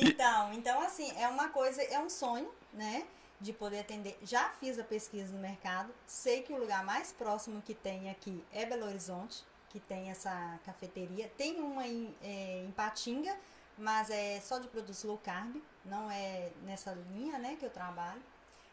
[0.00, 3.02] Então, então assim, é uma coisa, é um sonho, né?
[3.40, 4.18] de poder atender.
[4.22, 8.44] Já fiz a pesquisa no mercado, sei que o lugar mais próximo que tem aqui
[8.52, 11.30] é Belo Horizonte, que tem essa cafeteria.
[11.36, 13.36] Tem uma em, é, em Patinga,
[13.76, 18.20] mas é só de produtos low carb, não é nessa linha né, que eu trabalho.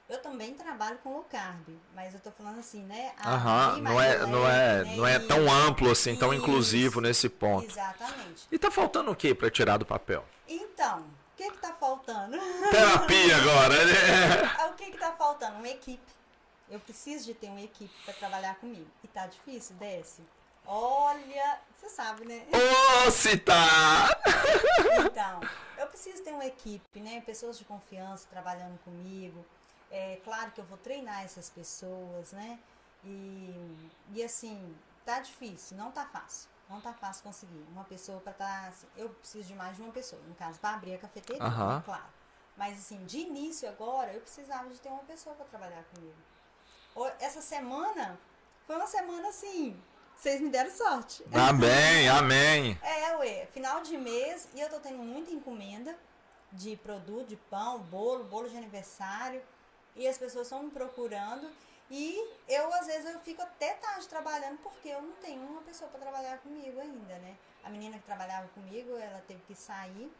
[0.08, 3.12] Eu também trabalho com low carb, mas eu tô falando assim, né?
[3.26, 7.28] Aham, não é, leve, não é, né, não é tão amplo assim, tão inclusivo nesse
[7.28, 7.66] ponto.
[7.66, 8.48] Exatamente.
[8.52, 10.24] E tá faltando o que para tirar do papel?
[10.48, 12.38] Então, o que que tá faltando?
[12.70, 14.68] Terapia agora, né?
[14.70, 15.58] o que que tá faltando?
[15.58, 16.14] Uma equipe.
[16.70, 18.88] Eu preciso de ter uma equipe para trabalhar comigo.
[19.04, 20.22] E tá difícil, desce.
[20.68, 22.44] Olha, você sabe, né?
[22.52, 24.10] Ô, oh, se tá!
[25.06, 25.42] Então,
[25.78, 27.22] eu preciso ter uma equipe, né?
[27.22, 29.46] Pessoas de confiança trabalhando comigo
[29.96, 32.60] é claro que eu vou treinar essas pessoas, né?
[33.04, 34.76] E, e assim,
[35.06, 36.50] tá difícil, não tá fácil.
[36.70, 37.64] Não tá fácil conseguir.
[37.72, 38.62] Uma pessoa para estar.
[38.62, 41.44] Tá, assim, eu preciso de mais de uma pessoa, no caso, para abrir a cafeteria,
[41.44, 41.76] uhum.
[41.76, 42.04] né, claro.
[42.58, 46.16] Mas assim, de início agora, eu precisava de ter uma pessoa para trabalhar comigo.
[47.20, 48.18] Essa semana
[48.66, 49.80] foi uma semana assim.
[50.16, 51.24] Vocês me deram sorte.
[51.34, 52.80] Amém, amém.
[52.82, 55.96] É, ué, final de mês e eu tô tendo muita encomenda
[56.54, 59.44] de produto, de pão, bolo, bolo de aniversário
[59.96, 61.50] e as pessoas estão me procurando
[61.90, 62.18] e
[62.48, 66.00] eu às vezes eu fico até tarde trabalhando porque eu não tenho uma pessoa para
[66.00, 67.38] trabalhar comigo ainda, né?
[67.64, 70.12] A menina que trabalhava comigo, ela teve que sair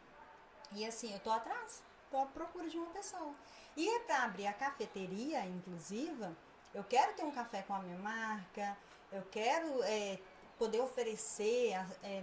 [0.72, 3.34] e assim, eu tô atrás, tô à procura de uma pessoa.
[3.76, 6.36] E é para abrir a cafeteria inclusiva,
[6.74, 8.76] eu quero ter um café com a minha marca,
[9.12, 10.18] eu quero é,
[10.58, 12.22] poder oferecer é,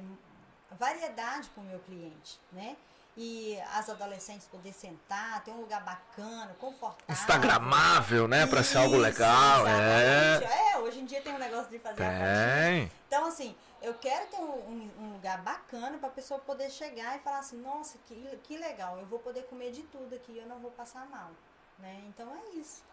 [0.72, 2.76] variedade para o meu cliente, né?
[3.16, 7.05] E as adolescentes poder sentar, ter um lugar bacana, confortável.
[7.09, 8.47] Instagramável, né?
[8.47, 9.68] Para ser algo legal.
[9.68, 10.74] É.
[10.74, 12.91] é, hoje em dia tem um negócio de fazer tem.
[13.07, 17.20] Então, assim, eu quero ter um, um lugar bacana para a pessoa poder chegar e
[17.20, 20.59] falar assim, nossa, que, que legal, eu vou poder comer de tudo aqui, eu não
[20.59, 21.32] vou passar mal.
[21.78, 22.01] Né?
[22.07, 22.84] Então é isso.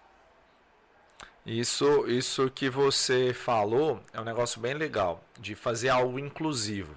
[1.46, 6.94] Isso, isso que você falou é um negócio bem legal, de fazer algo inclusivo.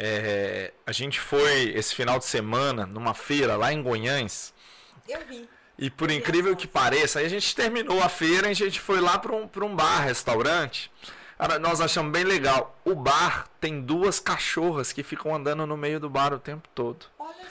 [0.00, 4.54] É, a gente foi esse final de semana numa feira lá em Goiães.
[5.08, 5.48] Eu vi.
[5.76, 9.00] E por incrível que pareça, aí a gente terminou a feira e a gente foi
[9.00, 10.90] lá para um, um bar, restaurante.
[11.60, 12.76] Nós achamos bem legal.
[12.84, 17.06] O bar tem duas cachorras que ficam andando no meio do bar o tempo todo.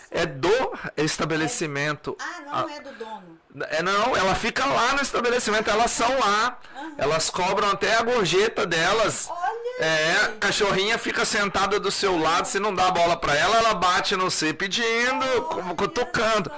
[0.10, 2.18] É do estabelecimento.
[2.20, 2.24] É...
[2.24, 2.72] Ah, não a...
[2.74, 3.40] é do dono.
[3.70, 6.60] É, não, ela fica lá no estabelecimento, elas são lá.
[6.76, 6.96] Uhum.
[6.98, 9.28] Elas cobram até a gorjeta delas.
[9.30, 9.47] Olha
[9.80, 13.74] é, a cachorrinha fica sentada do seu lado, se não dá bola para ela, ela
[13.76, 16.52] bate no você pedindo, como cutucando.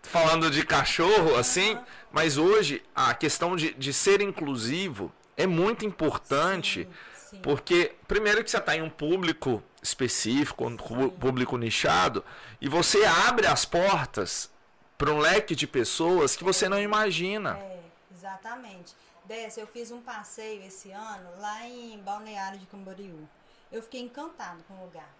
[0.00, 1.76] Falando de cachorro, assim,
[2.10, 7.40] mas hoje a questão de, de ser inclusivo é muito importante, sim, sim.
[7.42, 12.24] porque primeiro que você está em um público específico, um público nichado,
[12.60, 14.50] e você abre as portas
[14.96, 17.58] para um leque de pessoas que você não imagina.
[17.58, 17.80] É,
[18.14, 18.94] exatamente.
[19.24, 23.28] Dessa, eu fiz um passeio esse ano lá em Balneário de Camboriú.
[23.70, 25.14] Eu fiquei encantado com o lugar.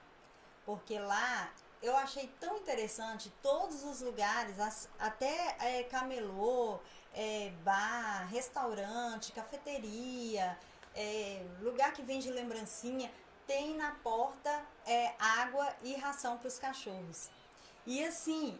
[0.64, 1.50] Porque lá
[1.82, 4.56] eu achei tão interessante todos os lugares,
[4.98, 6.78] até é, camelô,
[7.12, 10.56] é, bar, restaurante, cafeteria,
[10.94, 13.10] é, lugar que vende lembrancinha,
[13.46, 17.30] tem na porta é, água e ração para os cachorros.
[17.84, 18.58] E assim,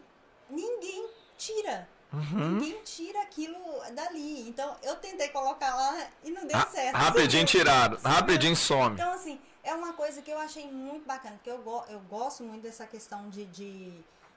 [0.50, 1.88] ninguém tira.
[2.12, 2.58] Uhum.
[2.58, 3.56] Ninguém tira aquilo
[3.94, 4.48] dali.
[4.48, 6.94] Então eu tentei colocar lá e não deu certo.
[6.96, 8.94] Rapidinho tirado, rapidinho some.
[8.94, 12.42] Então, assim, é uma coisa que eu achei muito bacana, porque eu, go eu gosto
[12.42, 13.92] muito dessa questão de, de,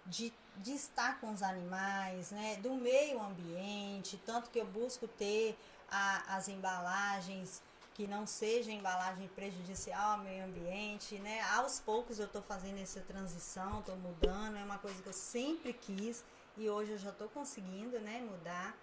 [0.06, 2.58] de, de estar com os animais, né?
[2.62, 5.58] Do meio ambiente, tanto que eu busco ter
[5.92, 7.62] a, as embalagens
[7.94, 11.42] que não seja embalagem prejudicial ao meio ambiente, né?
[11.56, 15.72] Aos poucos eu estou fazendo essa transição, estou mudando, é uma coisa que eu sempre
[15.72, 16.24] quis
[16.58, 18.76] e hoje eu já estou conseguindo, né, mudar.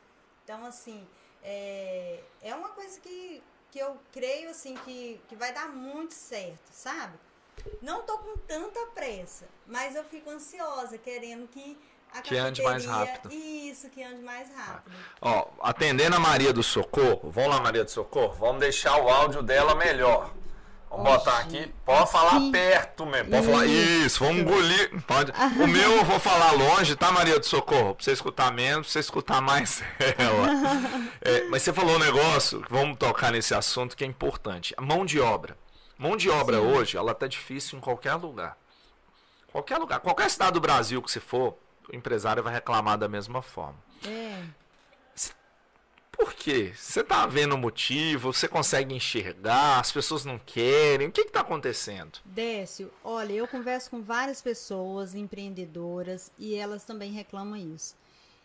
[0.44, 1.06] Então, assim,
[1.42, 6.70] é, é uma coisa que, que eu creio, assim, que, que vai dar muito certo,
[6.70, 7.18] sabe?
[7.80, 11.78] Não tô com tanta pressa, mas eu fico ansiosa, querendo que
[12.12, 13.32] a que ande mais rápido.
[13.32, 14.94] Isso, que ande mais rápido.
[15.20, 19.42] Ó, atendendo a Maria do Socorro, vamos lá, Maria do Socorro, vamos deixar o áudio
[19.42, 20.30] dela melhor.
[20.90, 21.72] Vamos botar aqui.
[21.86, 22.12] Pode assim.
[22.12, 23.30] falar perto mesmo.
[23.30, 23.50] Pode isso.
[23.50, 23.66] falar.
[23.66, 25.02] Isso, vamos engolir.
[25.06, 25.32] Pode.
[25.62, 27.94] O meu eu vou falar longe, tá, Maria do Socorro?
[27.94, 29.82] Pra você escutar menos, pra você escutar mais
[30.18, 30.48] ela.
[31.20, 34.74] É, mas você falou um negócio, vamos tocar nesse assunto que é importante.
[34.76, 35.56] A mão de obra.
[35.98, 36.66] Mão de obra Sim.
[36.66, 38.56] hoje, ela tá difícil em qualquer lugar.
[39.52, 40.00] Qualquer lugar.
[40.00, 41.56] Qualquer cidade do Brasil que você for,
[41.92, 43.76] o empresário vai reclamar da mesma forma.
[44.06, 44.42] É.
[46.22, 46.72] Por quê?
[46.76, 48.32] Você está vendo o motivo?
[48.32, 49.80] Você consegue enxergar?
[49.80, 51.08] As pessoas não querem?
[51.08, 52.20] O que está acontecendo?
[52.24, 57.96] Décio, olha, eu converso com várias pessoas empreendedoras e elas também reclamam isso.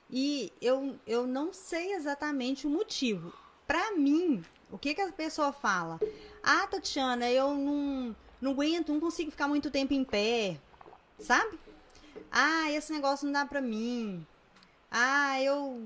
[0.10, 3.32] E eu, eu não sei exatamente o motivo.
[3.68, 6.00] Pra mim, o que, que a pessoa fala?
[6.42, 10.58] Ah, Tatiana, eu não, não aguento, não consigo ficar muito tempo em pé,
[11.20, 11.60] sabe?
[12.32, 14.26] Ah, esse negócio não dá pra mim.
[14.90, 15.80] Ah, eu.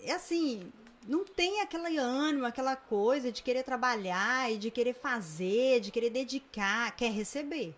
[0.00, 0.72] É assim,
[1.08, 6.10] não tem aquele ânimo, aquela coisa de querer trabalhar e de querer fazer, de querer
[6.10, 7.74] dedicar, quer receber.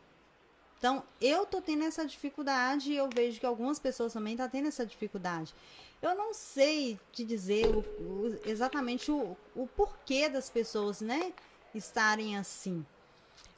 [0.77, 4.51] Então, eu tô tendo essa dificuldade e eu vejo que algumas pessoas também estão tá
[4.51, 5.55] tendo essa dificuldade.
[6.03, 11.33] Eu não sei te dizer o, o, exatamente o, o porquê das pessoas, né,
[11.73, 12.85] estarem assim.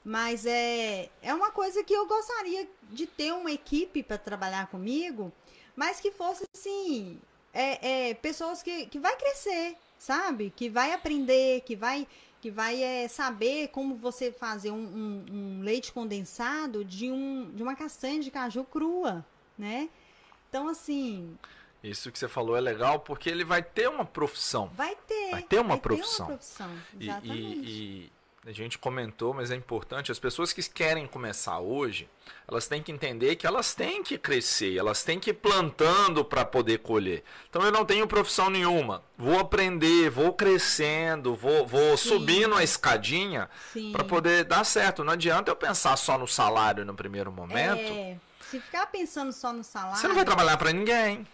[0.05, 5.33] Mas é, é uma coisa que eu gostaria de ter uma equipe para trabalhar comigo,
[5.75, 7.19] mas que fosse assim,
[7.53, 10.53] é, é, pessoas que, que vai crescer, sabe?
[10.55, 12.07] Que vai aprender, que vai
[12.41, 17.63] que vai é, saber como você fazer um, um, um, leite condensado de, um, de
[17.63, 19.25] uma castanha de caju crua,
[19.57, 19.89] né?
[20.49, 21.39] Então, assim...
[21.85, 24.69] Isso que você falou é legal porque ele vai ter uma profissão.
[24.75, 25.31] Vai ter.
[25.31, 26.27] Vai ter uma, vai profissão.
[26.27, 26.71] Ter uma profissão.
[27.01, 27.39] Exatamente.
[27.39, 28.13] E, e, e
[28.45, 32.11] a gente comentou, mas é importante, as pessoas que querem começar hoje,
[32.49, 36.45] elas têm que entender que elas têm que crescer, elas têm que ir plantando para
[36.45, 37.23] poder colher.
[37.49, 43.49] Então eu não tenho profissão nenhuma, vou aprender, vou crescendo, vou, vou subindo a escadinha
[43.93, 45.05] para poder dar certo.
[45.05, 47.93] Não adianta eu pensar só no salário no primeiro momento.
[47.93, 49.99] É, se ficar pensando só no salário.
[49.99, 51.25] Você não vai trabalhar para ninguém.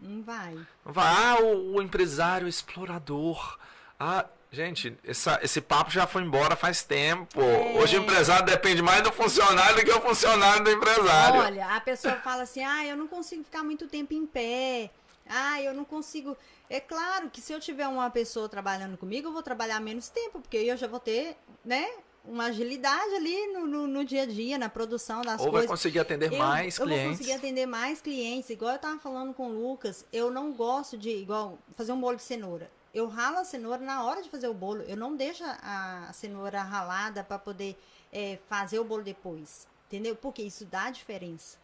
[0.00, 0.54] Não vai.
[0.84, 1.06] Não vai.
[1.06, 3.56] Ah, o, o empresário explorador.
[3.98, 4.26] Ah,
[4.56, 7.38] Gente, essa, esse papo já foi embora faz tempo.
[7.38, 7.78] É.
[7.78, 11.40] Hoje o empresário depende mais do funcionário do que o funcionário do empresário.
[11.40, 14.90] Olha, a pessoa fala assim: ah, eu não consigo ficar muito tempo em pé.
[15.28, 16.34] Ah, eu não consigo.
[16.70, 20.40] É claro que se eu tiver uma pessoa trabalhando comigo, eu vou trabalhar menos tempo,
[20.40, 21.86] porque eu já vou ter, né?
[22.24, 25.52] Uma agilidade ali no, no, no dia a dia, na produção das Ou coisas.
[25.52, 27.02] Ou vai conseguir atender eu, mais eu clientes.
[27.02, 28.48] Eu vou conseguir atender mais clientes.
[28.48, 32.16] Igual eu tava falando com o Lucas, eu não gosto de, igual, fazer um bolo
[32.16, 34.80] de cenoura eu ralo a cenoura na hora de fazer o bolo.
[34.84, 37.78] Eu não deixo a cenoura ralada para poder
[38.10, 39.68] é, fazer o bolo depois.
[39.86, 40.16] Entendeu?
[40.16, 41.58] Porque isso dá diferença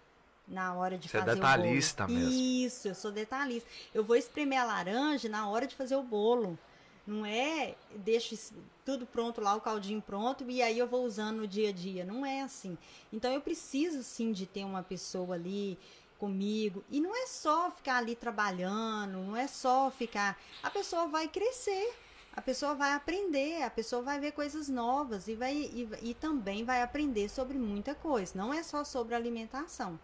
[0.47, 2.19] na hora de Você é fazer é detalhista o bolo.
[2.19, 2.39] mesmo.
[2.39, 3.67] Isso, eu sou detalhista.
[3.95, 6.59] Eu vou espremer a laranja na hora de fazer o bolo.
[7.07, 8.39] Não é deixo
[8.85, 12.05] tudo pronto lá, o caldinho pronto, e aí eu vou usando no dia a dia.
[12.05, 12.77] Não é assim.
[13.11, 15.79] Então eu preciso sim de ter uma pessoa ali
[16.23, 16.85] comigo.
[16.89, 20.41] E não é só ficar ali trabalhando, não é só ficar.
[20.63, 21.93] A pessoa vai crescer,
[22.33, 26.65] a pessoa vai aprender, a pessoa vai ver coisas novas e, vai, e, e também
[26.65, 28.35] vai aprender sobre muita coisa.
[28.37, 29.99] Não é só sobre alimentação.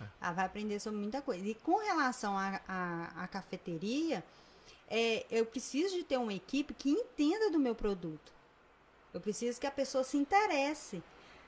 [0.00, 0.04] É.
[0.22, 1.46] Ela vai aprender sobre muita coisa.
[1.46, 4.24] E com relação à cafeteria,
[4.88, 8.32] é, eu preciso de ter uma equipe que entenda do meu produto.
[9.12, 11.02] Eu preciso que a pessoa se interesse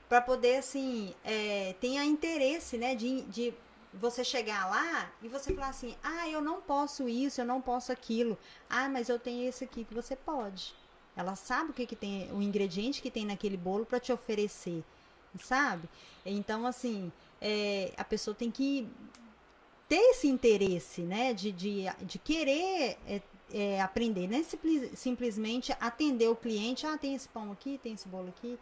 [0.07, 3.53] para poder assim é, tenha interesse né de, de
[3.93, 7.91] você chegar lá e você falar assim: ah, eu não posso isso, eu não posso
[7.91, 8.37] aquilo.
[8.69, 10.73] Ah, mas eu tenho esse aqui que você pode.
[11.15, 14.83] Ela sabe o que, que tem, o ingrediente que tem naquele bolo para te oferecer,
[15.43, 15.89] sabe?
[16.25, 17.11] Então, assim,
[17.41, 18.87] é, a pessoa tem que
[19.89, 23.21] ter esse interesse, né, de, de, de querer é,
[23.53, 24.41] é, aprender, né?
[24.43, 26.87] Simples, simplesmente atender o cliente.
[26.87, 28.57] Ah, tem esse pão aqui, tem esse bolo aqui.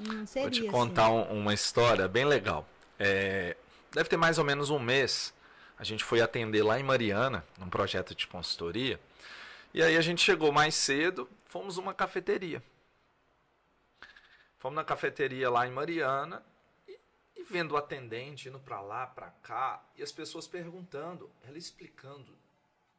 [0.00, 1.38] Hum, seria, Vou te contar assim.
[1.38, 2.66] uma história bem legal.
[2.98, 3.56] É,
[3.92, 5.34] deve ter mais ou menos um mês,
[5.78, 9.00] a gente foi atender lá em Mariana, num projeto de consultoria.
[9.72, 12.62] E aí a gente chegou mais cedo, fomos uma cafeteria.
[14.58, 16.44] Fomos na cafeteria lá em Mariana
[16.86, 16.98] e,
[17.36, 22.36] e vendo o atendente indo para lá, para cá, e as pessoas perguntando, ela explicando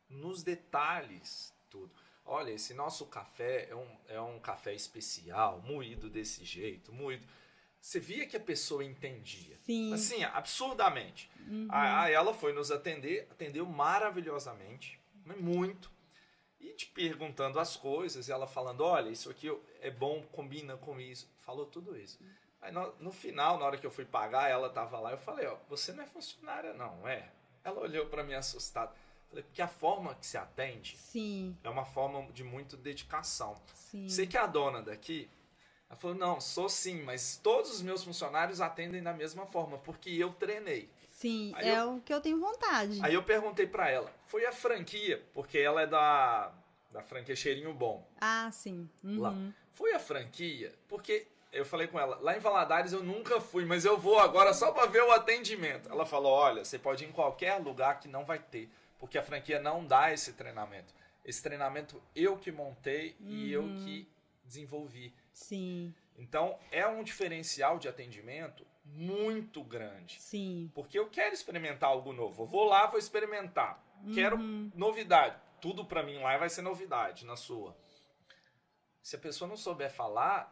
[0.09, 1.91] nos detalhes tudo.
[2.25, 7.25] Olha, esse nosso café é um, é um café especial, moído desse jeito, moído.
[7.81, 9.57] Você via que a pessoa entendia.
[9.65, 9.91] Sim.
[9.91, 11.29] Assim, absurdamente.
[11.47, 11.67] Uhum.
[11.71, 14.99] Aí ela foi nos atender, atendeu maravilhosamente,
[15.39, 15.91] muito.
[16.59, 19.51] E te perguntando as coisas, e ela falando: olha, isso aqui
[19.81, 21.27] é bom, combina com isso.
[21.39, 22.19] Falou tudo isso.
[22.61, 25.47] Aí no, no final, na hora que eu fui pagar, ela tava lá, eu falei:
[25.47, 27.31] ó, você não é funcionária, não, é?
[27.63, 28.93] Ela olhou para mim assustada.
[29.27, 31.57] Falei, porque a forma que se atende Sim.
[31.63, 33.59] é uma forma de muita dedicação.
[33.73, 34.07] Sim.
[34.07, 35.29] Sei que a dona daqui,
[35.91, 40.09] ela falou: não, sou sim, mas todos os meus funcionários atendem da mesma forma, porque
[40.09, 40.89] eu treinei.
[41.09, 42.97] Sim, aí é eu, o que eu tenho vontade.
[43.03, 46.53] Aí eu perguntei para ela: foi a franquia, porque ela é da,
[46.89, 48.07] da franquia Cheirinho Bom.
[48.21, 48.89] Ah, sim.
[49.03, 49.19] Uhum.
[49.19, 49.35] Lá.
[49.73, 53.83] Foi a franquia, porque eu falei com ela: lá em Valadares eu nunca fui, mas
[53.83, 55.89] eu vou agora só para ver o atendimento.
[55.89, 59.23] Ela falou: olha, você pode ir em qualquer lugar que não vai ter, porque a
[59.23, 60.93] franquia não dá esse treinamento.
[61.25, 63.27] Esse treinamento eu que montei uhum.
[63.27, 63.83] e eu uhum.
[63.83, 64.09] que
[64.45, 65.13] desenvolvi.
[65.33, 65.93] Sim.
[66.17, 70.21] Então, é um diferencial de atendimento muito grande.
[70.21, 70.71] Sim.
[70.73, 72.43] Porque eu quero experimentar algo novo.
[72.43, 73.83] Eu vou lá, vou experimentar.
[74.13, 74.71] Quero Uhum.
[74.75, 75.39] novidade.
[75.61, 77.77] Tudo pra mim lá vai ser novidade na sua.
[79.01, 80.51] Se a pessoa não souber falar,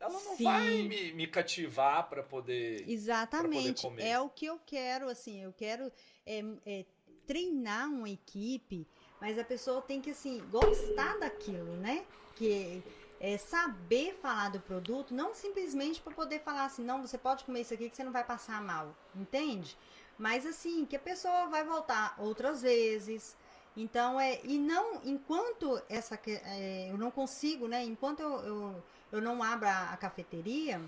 [0.00, 0.44] ela não Sim.
[0.44, 2.88] vai me, me cativar pra poder.
[2.88, 3.82] Exatamente.
[3.82, 4.04] comer.
[4.06, 5.90] É o que eu quero, assim, eu quero
[6.24, 6.84] é, é,
[7.26, 8.86] treinar uma equipe,
[9.20, 12.06] mas a pessoa tem que, assim, gostar daquilo, né?
[12.36, 12.82] Que
[13.20, 17.62] é saber falar do produto, não simplesmente para poder falar assim, não, você pode comer
[17.62, 19.76] isso aqui que você não vai passar mal, entende?
[20.16, 23.36] Mas assim, que a pessoa vai voltar outras vezes.
[23.76, 27.84] Então, é, e não, enquanto essa, é, eu não consigo, né?
[27.84, 30.80] Enquanto eu, eu, eu não abro a, a cafeteria,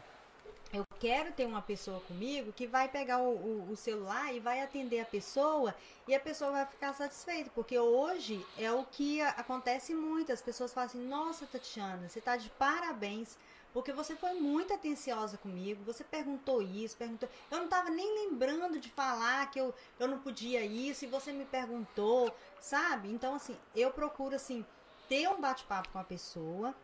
[0.73, 4.63] eu quero ter uma pessoa comigo que vai pegar o, o- o celular e vai
[4.63, 5.75] atender a pessoa
[6.07, 7.51] e a pessoa vai ficar satisfeita.
[7.55, 10.33] Porque hoje é o que acontece muito.
[10.33, 13.37] As pessoas falam assim, nossa, Tatiana, você tá de parabéns.
[13.73, 17.29] Porque você foi muito atenciosa comigo, você perguntou isso, perguntou.
[17.49, 21.31] Eu não tava nem lembrando de falar que eu, eu não podia isso, e você
[21.31, 23.09] me perguntou, sabe?
[23.13, 24.67] Então, assim, eu procuro, assim,
[25.09, 26.75] ter um bate-papo com a pessoa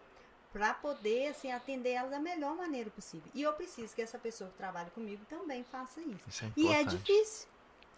[0.56, 3.30] para poder, assim, atender ela da melhor maneira possível.
[3.34, 6.26] E eu preciso que essa pessoa que trabalha comigo também faça isso.
[6.26, 7.46] Isso é E é difícil.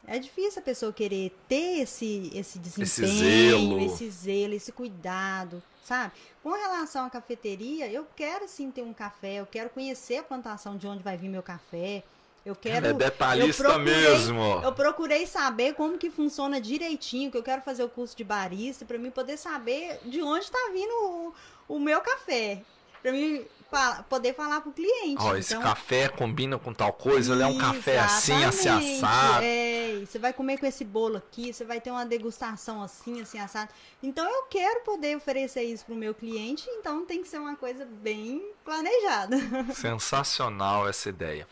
[0.05, 3.81] É difícil a pessoa querer ter esse, esse desempenho, zelo.
[3.81, 6.13] esse zelo, esse cuidado, sabe?
[6.43, 10.77] Com relação à cafeteria, eu quero sim ter um café, eu quero conhecer a plantação
[10.77, 12.03] de onde vai vir meu café.
[12.47, 12.87] Eu quero.
[12.87, 14.61] É detalhista eu procurei- mesmo.
[14.65, 18.85] Eu procurei saber como que funciona direitinho, que eu quero fazer o curso de barista
[18.85, 21.35] para mim poder saber de onde está vindo o,
[21.77, 22.63] o meu café,
[23.03, 25.17] para mim fa- poder falar pro cliente.
[25.23, 28.69] Ó, esse Então, café combina com tal coisa, ele é um café assim, assim,
[28.99, 29.45] assado.
[29.45, 33.39] É, você vai comer com esse bolo aqui, você vai ter uma degustação assim, assim,
[33.39, 33.69] assado.
[34.03, 37.85] Então eu quero poder oferecer isso pro meu cliente, então tem que ser uma coisa
[37.85, 39.37] bem planejada.
[39.75, 41.47] Sensacional essa ideia.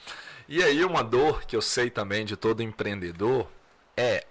[0.48, 3.50] E aí, uma dor que eu sei também de todo empreendedor
[3.96, 4.26] é.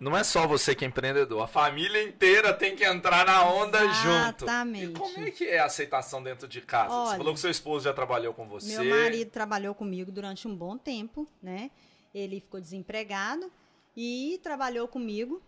[0.00, 3.78] Não é só você que é empreendedor, a família inteira tem que entrar na onda
[3.88, 4.44] junto.
[4.44, 4.84] Exatamente.
[4.86, 6.88] E como é que é a aceitação dentro de casa?
[6.90, 8.76] você Olha, falou que seu esposo já trabalhou com você.
[8.76, 11.70] Meu marido trabalhou comigo durante um bom tempo, né?
[12.12, 13.50] Ele ficou desempregado
[13.96, 15.40] e trabalhou comigo.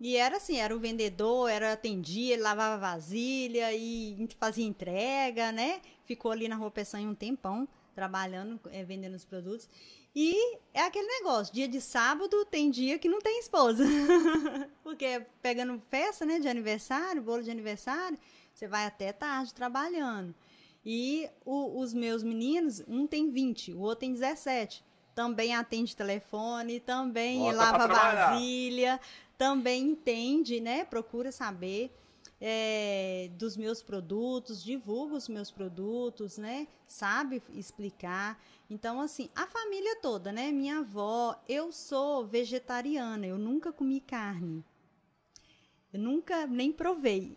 [0.00, 5.80] E era assim, era o vendedor, era atendia, ele lavava vasilha e fazia entrega, né?
[6.04, 9.68] Ficou ali na Rua Peçanha um tempão, trabalhando, eh, vendendo os produtos.
[10.14, 13.84] E é aquele negócio, dia de sábado tem dia que não tem esposa.
[14.82, 18.18] Porque pegando festa, né, de aniversário, bolo de aniversário,
[18.52, 20.34] você vai até tarde trabalhando.
[20.84, 24.84] E o- os meus meninos, um tem 20, o outro tem 17.
[25.14, 27.86] Também atende telefone, também Bota lava
[28.30, 29.00] vasilha,
[29.38, 30.84] também entende, né?
[30.84, 31.90] Procura saber
[32.40, 36.66] é, dos meus produtos, divulga os meus produtos, né?
[36.86, 38.42] Sabe explicar.
[38.68, 40.50] Então, assim, a família toda, né?
[40.50, 44.64] Minha avó, eu sou vegetariana, eu nunca comi carne.
[45.92, 47.36] Eu nunca nem provei.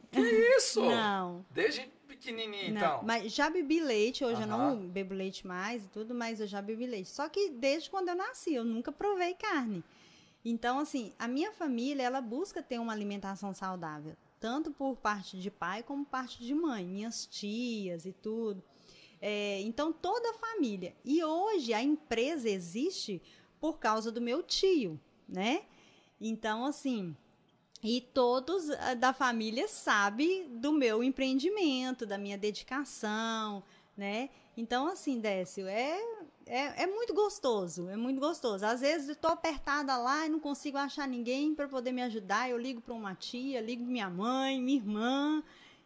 [0.57, 0.81] Isso!
[0.85, 1.45] Não.
[1.51, 3.01] Desde pequenininho, Não, então.
[3.03, 6.61] mas já bebi leite, hoje eu não bebo leite mais e tudo, mas eu já
[6.61, 7.09] bebi leite.
[7.09, 9.83] Só que desde quando eu nasci, eu nunca provei carne.
[10.43, 15.49] Então, assim, a minha família, ela busca ter uma alimentação saudável, tanto por parte de
[15.49, 18.63] pai como parte de mãe, minhas tias e tudo.
[19.21, 20.95] É, então, toda a família.
[21.03, 23.21] E hoje a empresa existe
[23.59, 25.63] por causa do meu tio, né?
[26.19, 27.15] Então, assim,
[27.83, 33.63] e todos ah, da família sabem do meu empreendimento, da minha dedicação,
[33.95, 34.29] né?
[34.55, 35.99] Então, assim, Décio, é,
[36.47, 38.65] é, é muito gostoso, é muito gostoso.
[38.65, 42.49] Às vezes eu tô apertada lá e não consigo achar ninguém para poder me ajudar.
[42.49, 45.43] Eu ligo para uma tia, ligo minha mãe, minha irmã,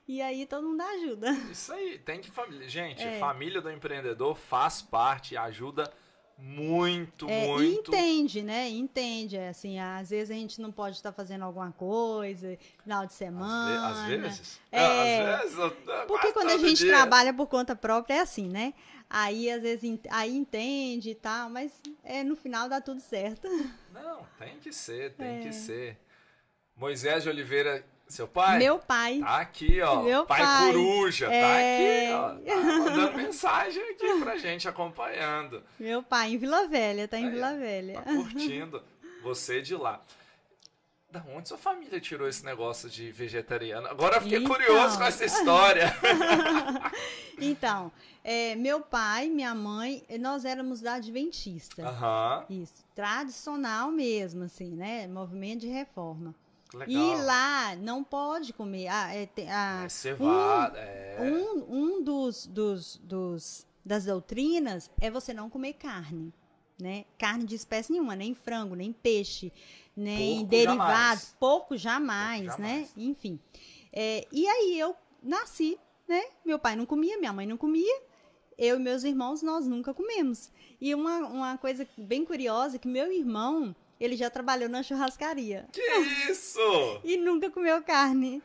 [0.07, 1.31] e aí todo mundo ajuda.
[1.51, 2.67] Isso aí, tem que família.
[2.69, 3.19] Gente, É.
[3.19, 5.91] família do empreendedor faz parte, ajuda
[6.37, 7.91] muito, É, muito.
[7.91, 8.67] entende, né?
[8.67, 9.37] Entende.
[9.37, 13.19] é Assim, às vezes a gente não pode estar fazendo alguma coisa, final de Às,
[13.19, 13.87] ve- semana.
[13.89, 14.59] às vezes?
[14.71, 15.33] É.
[15.35, 15.57] às vezes.
[15.59, 16.91] eu- Porque quando a gente dia.
[16.91, 18.73] trabalha por conta própria é assim, né?
[19.13, 23.45] Aí às vezes aí entende e tal, mas é, no final dá tudo certo.
[23.93, 25.41] Não, tem que ser, tem É.
[25.41, 25.97] que ser.
[26.77, 28.57] Moisés de Oliveira, seu pai?
[28.57, 29.19] Meu pai.
[29.19, 30.01] Tá aqui, ó.
[30.01, 30.65] Meu pai, pai.
[30.71, 32.07] coruja, tá É.
[32.07, 32.55] aqui, ó.
[32.55, 35.61] Tá mandando mensagem aqui pra gente acompanhando.
[35.77, 38.01] Meu pai em Vila Velha, tá em Aí, Vila Velha.
[38.01, 38.81] Tá curtindo
[39.21, 40.01] você de lá.
[41.11, 43.85] Da onde sua família tirou esse negócio de vegetariano?
[43.87, 44.55] Agora eu fiquei Então.
[44.55, 45.93] curioso com essa história.
[47.43, 47.91] Então,
[48.23, 51.87] é, meu pai, minha mãe, nós éramos da Adventista.
[51.87, 52.45] Aham.
[52.51, 55.07] Isso, tradicional mesmo, assim, né?
[55.07, 56.35] Movimento de reforma.
[56.71, 56.87] Legal.
[56.89, 58.87] E lá não pode comer.
[58.89, 61.17] Ah, é, ah, É cevada, é.
[61.19, 61.65] um,
[61.97, 66.31] um dos, dos, dos das doutrinas é você não comer carne,
[66.81, 67.05] né?
[67.17, 69.53] Carne de espécie nenhuma, nem frango, nem peixe,
[69.95, 70.87] nem Porco, derivados,
[71.21, 71.35] jamais.
[71.39, 72.69] pouco jamais, Pouco, né?
[72.73, 72.93] jamais.
[72.97, 73.39] Enfim.
[73.93, 75.77] É, e aí eu nasci,
[76.07, 76.21] né?
[76.45, 78.01] Meu pai não comia, minha mãe não comia.
[78.57, 80.51] Eu e meus irmãos, nós nunca comemos.
[80.79, 85.67] E uma, uma coisa bem curiosa é que meu irmão, ele já trabalhou na churrascaria
[85.71, 85.81] Que
[86.31, 86.59] isso?
[87.03, 88.41] e nunca comeu carne.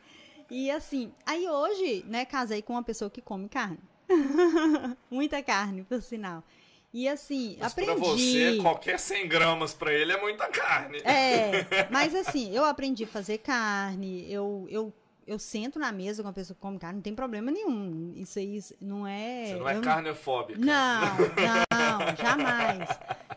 [0.49, 3.79] E assim, aí hoje, né, casei com uma pessoa que come carne.
[5.11, 6.43] Muita carne, por sinal.
[6.93, 7.91] E assim, Mas aprendi.
[7.91, 10.99] pra você, qualquer 100 gramas pra ele é muita carne.
[10.99, 14.93] É, mas assim, eu aprendi a fazer carne, eu, eu,
[15.27, 18.13] eu sento na mesa com uma pessoa que come carne, não tem problema nenhum.
[18.15, 19.47] Isso aí não é.
[19.47, 20.59] Você não é eu carnefóbica.
[20.59, 21.01] Não,
[21.69, 22.89] não, jamais.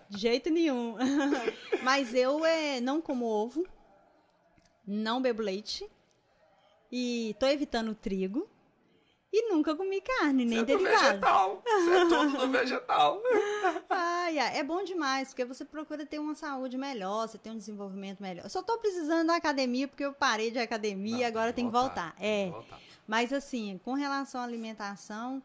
[0.08, 0.96] De jeito nenhum.
[1.82, 3.66] Mas eu é, não como ovo,
[4.86, 5.86] não bebo leite
[6.90, 8.48] e tô evitando trigo
[9.32, 11.06] e nunca comi carne, nem Você é do derivado.
[11.08, 11.62] vegetal.
[11.64, 13.22] Você é tudo do vegetal.
[13.88, 17.56] Ai, ai, é bom demais, porque você procura ter uma saúde melhor, você tem um
[17.58, 18.44] desenvolvimento melhor.
[18.44, 21.72] Eu só tô precisando da academia porque eu parei de academia e agora tem que
[21.72, 22.14] voltar.
[22.16, 22.46] tem É.
[22.46, 22.80] que voltar.
[23.06, 25.42] Mas assim, com relação à alimentação,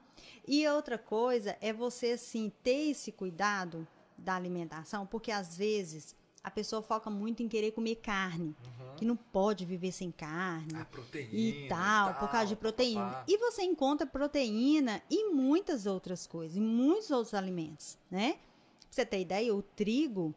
[0.47, 6.15] e outra coisa é você assim ter esse cuidado da alimentação, porque às vezes
[6.45, 8.55] a pessoa foca muito em querer comer carne,
[8.95, 10.75] que não pode viver sem carne.
[10.75, 11.31] Ah, proteína.
[11.33, 13.01] E tal, por causa de proteína.
[13.01, 13.25] papapá.
[13.27, 18.33] E você encontra proteína em muitas outras coisas, em muitos outros alimentos, né?
[18.33, 20.35] Pra você ter ideia, o trigo,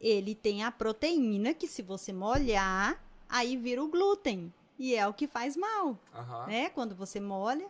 [0.00, 4.54] ele tem a proteína que se você molhar, aí vira o glúten.
[4.78, 6.46] E é o que faz mal Aham.
[6.46, 6.70] né?
[6.70, 7.68] Quando você molha.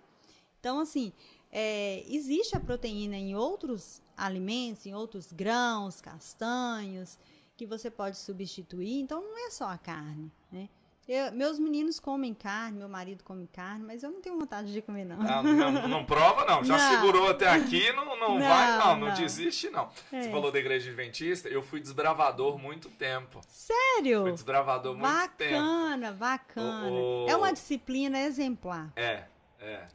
[0.61, 1.15] Então, assim,
[1.51, 7.19] é, existe a proteína em outros alimentos, em outros grãos, castanhos,
[7.61, 9.01] que você pode substituir.
[9.01, 10.67] Então, não é só a carne, né?
[11.07, 14.81] Eu- meus meninos comem carne, meu marido come carne, mas eu não tenho vontade de
[14.81, 15.19] comer, não.
[15.19, 16.65] Não, não, não prova, não.
[16.65, 16.91] Já Não.
[17.01, 18.97] segurou até aqui, não, não, Não, vai, não.
[18.97, 19.91] Não desiste, não.
[20.13, 20.23] É.
[20.23, 23.41] Você falou da igreja adventista, eu fui desbravador muito tempo.
[23.43, 24.25] Fui Sério?
[24.33, 25.53] desbravador muito tempo.
[25.53, 26.91] Bacana, bacana.
[26.91, 28.91] O- É uma disciplina exemplar.
[28.97, 29.25] É,
[29.59, 29.89] é.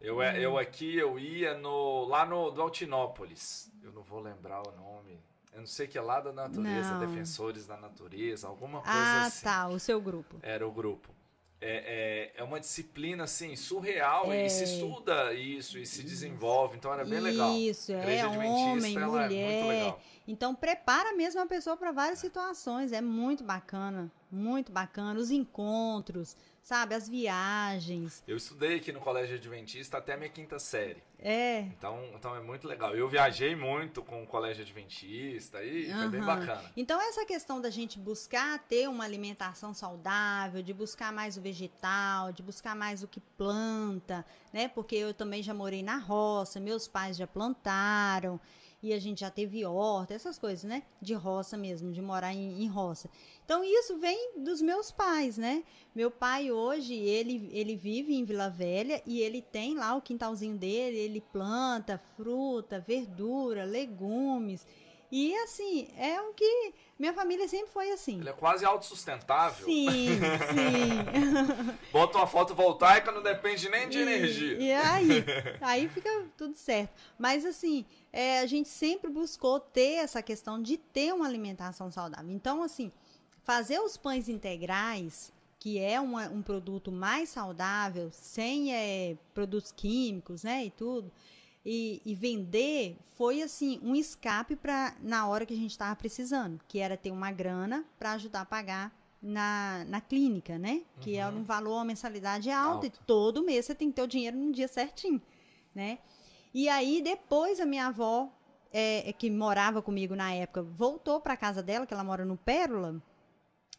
[0.00, 3.72] Eu, é- eu aqui, eu ia no, lá no do Altinópolis.
[3.82, 5.18] Eu não vou lembrar o nome.
[5.52, 7.00] Eu não sei que é lá da natureza, Não.
[7.00, 9.44] Defensores da Natureza, alguma coisa Ah, assim.
[9.44, 10.36] tá, o seu grupo.
[10.42, 11.10] Era o grupo.
[11.60, 14.46] É, é, é uma disciplina, assim, surreal É.
[14.46, 17.52] e se estuda isso e se desenvolve, então era bem legal.
[17.54, 19.32] Isso, é homem, mulher.
[19.32, 20.00] É muito legal.
[20.26, 26.36] Então prepara mesmo a pessoa para várias situações, é muito bacana, muito bacana os encontros,
[26.62, 28.22] sabe, as viagens.
[28.26, 31.02] Eu estudei aqui no Colégio Adventista até a minha quinta série.
[31.18, 31.60] É.
[31.60, 32.94] Então, então é muito legal.
[32.94, 36.64] Eu viajei muito com o Colégio Adventista e foi bem bacana.
[36.76, 42.32] Então essa questão da gente buscar ter uma alimentação saudável, de buscar mais o vegetal,
[42.32, 44.68] de buscar mais o que planta, né?
[44.68, 48.40] Porque eu também já morei na roça, meus pais já plantaram
[48.82, 50.82] e a gente já teve horta, essas coisas, né?
[51.00, 53.08] De roça mesmo, de morar em, em roça.
[53.44, 55.62] Então isso vem dos meus pais, né?
[55.94, 60.56] Meu pai hoje, ele, ele vive em Vila Velha e ele tem lá o quintalzinho
[60.56, 64.66] dele, ele planta fruta, verdura, legumes.
[65.14, 68.18] E assim, é o que minha família sempre foi assim.
[68.20, 69.66] Ele é quase autossustentável.
[69.66, 69.86] Sim,
[70.16, 71.78] sim.
[71.92, 74.56] Bota uma foto voltaica, não depende nem de E- energia.
[74.58, 75.08] E aí,
[75.60, 76.92] aí fica tudo certo.
[77.18, 82.30] Mas assim, é, a gente sempre buscou ter essa questão de ter uma alimentação saudável.
[82.30, 82.90] Então, assim,
[83.44, 90.42] fazer os pães integrais, que é uma- um produto mais saudável, sem é, produtos químicos,
[90.42, 91.12] né, e tudo,
[91.64, 96.60] e, e vender foi assim um escape para na hora que a gente estava precisando,
[96.66, 98.92] que era ter uma grana para ajudar a pagar
[99.22, 100.82] na, na clínica, né?
[101.00, 101.38] Que é Uhum.
[101.38, 103.00] um valor, uma mensalidade alta, e Alta.
[103.06, 105.22] todo mês você tem que ter o dinheiro no dia certinho,
[105.74, 105.98] né?
[106.52, 108.28] E aí depois a minha avó,
[108.72, 112.36] é, é, que morava comigo na época, voltou para casa dela, que ela mora no
[112.36, 113.00] Pérola.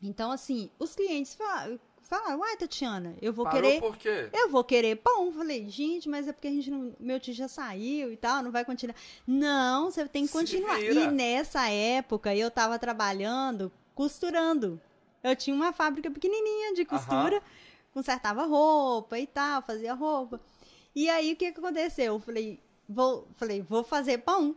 [0.01, 1.77] Então assim, os clientes falaram,
[2.19, 4.29] falaram uai Tatiana, eu vou Parou querer por quê?
[4.33, 5.31] eu vou querer pão.
[5.33, 6.95] Falei, gente, mas é porque a gente não.
[6.99, 8.95] Meu tio já saiu e tal, não vai continuar.
[9.25, 10.79] Não, você tem que Se continuar.
[10.79, 10.93] vira.
[11.01, 14.79] E nessa época eu tava trabalhando costurando.
[15.23, 17.41] Eu tinha uma fábrica pequenininha de costura,
[17.93, 20.41] consertava roupa e tal, fazia roupa.
[20.95, 22.05] E aí o que, que aconteceu?
[22.15, 22.59] Eu falei,
[22.89, 24.55] vou, falei, vou fazer pão.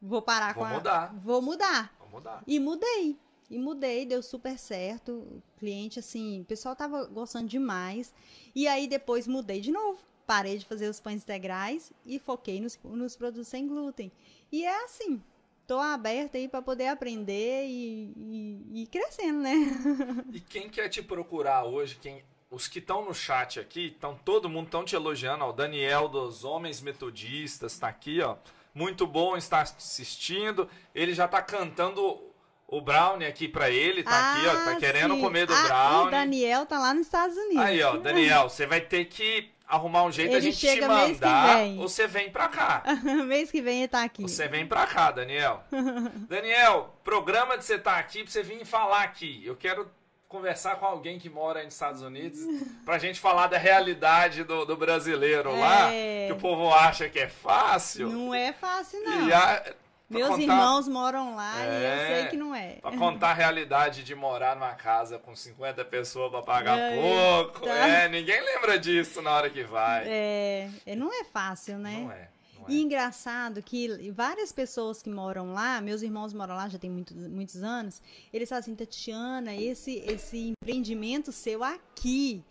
[0.00, 0.74] Vou parar Vou com a.
[0.74, 1.14] mudar.
[1.22, 1.94] Vou mudar.
[1.98, 2.42] Vamos mudar.
[2.46, 3.18] E mudei.
[3.50, 5.12] E mudei, deu super certo.
[5.12, 8.14] O cliente, assim, o pessoal tava gostando demais.
[8.54, 9.98] E aí depois mudei de novo.
[10.24, 14.12] Parei de fazer os pães integrais e foquei nos, nos produtos sem glúten.
[14.52, 15.20] E é assim.
[15.66, 19.54] Tô aberta aí para poder aprender e, e, e crescendo, né?
[20.32, 24.48] E quem quer te procurar hoje, quem os que estão no chat aqui, estão todo
[24.48, 25.44] mundo tão te elogiando.
[25.44, 28.36] O Daniel dos Homens Metodistas está aqui, ó.
[28.74, 30.68] Muito bom estar assistindo.
[30.94, 32.29] Ele já tá cantando
[32.72, 34.52] o brownie aqui pra ele, tá aqui, ó.
[34.64, 35.20] Tá Ah, querendo sim.
[35.20, 36.06] comer do Ah, brownie.
[36.06, 37.64] O Daniel tá lá nos Estados Unidos.
[37.64, 41.58] Aí, ó, Daniel, você vai ter que arrumar um jeito Ele gente te mandar.
[41.78, 42.82] Ou você vem pra cá.
[43.26, 44.22] Mês que vem ele tá aqui.
[44.22, 45.62] Você vem pra cá, Daniel.
[46.28, 49.42] Daniel, programa de você estar aqui pra você vir falar aqui.
[49.44, 49.90] Eu quero
[50.28, 52.38] conversar com alguém que mora nos Estados Unidos
[52.84, 56.26] pra gente falar da realidade do, do brasileiro lá, É.
[56.28, 58.08] que o povo acha que é fácil.
[58.08, 59.28] Não é fácil, não.
[59.28, 59.74] E a-
[60.10, 62.06] Meus contar- irmãos moram lá e eu É.
[62.20, 62.72] sei que não é.
[62.80, 67.60] Pra contar a realidade de morar numa casa com 50 pessoas pra pagar pouco.
[67.64, 67.78] Eita.
[67.78, 70.04] É, ninguém lembra disso na hora que vai.
[70.08, 72.00] É, é, não é fácil, né?
[72.02, 72.28] Não é.
[72.58, 72.72] Não é.
[72.72, 77.14] E engraçado que várias pessoas que moram lá, meus irmãos moram lá já tem muito,
[77.14, 78.02] muitos anos,
[78.32, 82.44] eles falam assim, Tatiana, esse, esse empreendimento seu aqui,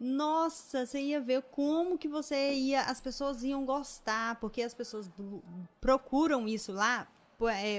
[0.00, 5.10] nossa, você ia ver como que você ia, as pessoas iam gostar, porque as pessoas
[5.80, 7.06] procuram isso lá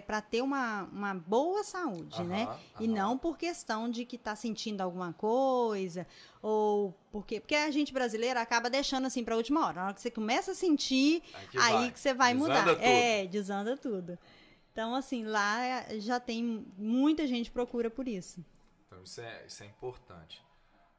[0.07, 2.43] para ter uma, uma boa saúde, né?
[2.43, 6.07] Aham, E não por questão de que tá sentindo alguma coisa,
[6.41, 9.75] ou porque, porque a gente brasileira acaba deixando assim pra última hora.
[9.81, 11.91] Na hora que você começa a sentir, Aí que aí vai.
[11.91, 12.75] que você vai Desanda mudar.
[12.75, 12.83] tudo.
[12.85, 14.19] É, desanda tudo.
[14.71, 18.43] Então, assim, lá é- já tem muita gente procura por isso.
[18.87, 20.41] Então isso é, isso é importante.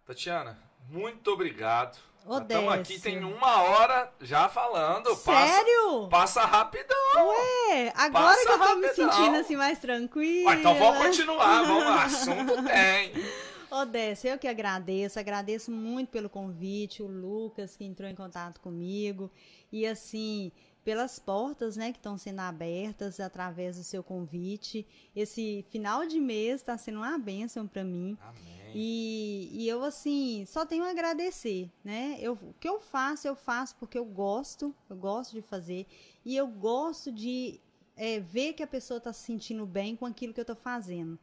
[0.04, 0.58] Tatiana,
[0.88, 1.98] muito obrigado.
[2.20, 5.14] Estamos aqui, tem uma hora já falando.
[5.16, 6.08] Sério?
[6.08, 7.32] Passa, passa rapidão.
[7.70, 9.12] É, agora Passa que eu tô me rapidão.
[9.12, 10.52] sentindo assim mais tranquila.
[10.52, 12.04] Ah, então vamos continuar, vamos lá.
[12.04, 13.12] Assunto tem.
[13.90, 19.30] Décio, eu que agradeço, agradeço muito pelo convite, o Lucas que entrou em contato comigo,
[19.70, 20.50] e assim,
[20.84, 24.86] pelas portas, né, que estão sendo abertas através do seu convite.
[25.14, 28.18] Esse final de mês está sendo uma bênção para mim.
[28.20, 28.59] Amém.
[28.74, 32.16] E, e eu, assim, só tenho a agradecer, né?
[32.20, 35.86] Eu, o que eu faço, eu faço porque eu gosto, eu gosto de fazer.
[36.24, 37.60] E eu gosto de
[37.96, 41.18] é, ver que a pessoa está se sentindo bem com aquilo que eu estou fazendo.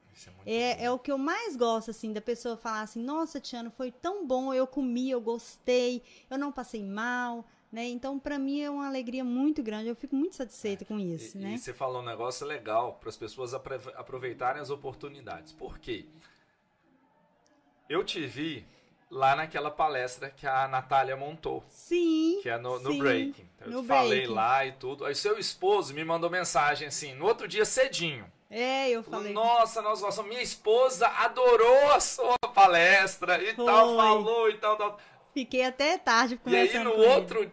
[0.46, 3.72] É É, é o que eu mais gosto, assim, da pessoa falar assim, nossa, Tiano,
[3.72, 7.86] foi tão bom, eu comi, eu gostei, eu não passei mal, né?
[7.88, 11.42] Então, para mim é uma alegria muito grande, eu fico muito satisfeita com isso, E,
[11.42, 11.54] né?
[11.56, 15.52] e você falou um negócio legal para as pessoas aproveitarem as oportunidades.
[15.54, 16.06] Por quê?
[17.90, 18.66] Eu te vi
[19.10, 23.50] lá naquela palestra que a Natália montou, Sim, que é no, no sim, Breaking.
[23.62, 24.34] Eu no te falei Breaking.
[24.34, 25.06] lá e tudo.
[25.06, 28.26] Aí seu esposo me mandou mensagem assim, no outro dia cedinho.
[28.50, 29.34] É, eu falei.
[29.34, 30.30] Nossa, nós gostamos.
[30.30, 33.98] Minha esposa adorou a sua palestra e tal, Foi.
[33.98, 35.00] falou e tal, tal.
[35.34, 37.14] Fiquei até tarde E conversando aí no com ele.
[37.14, 37.52] outro,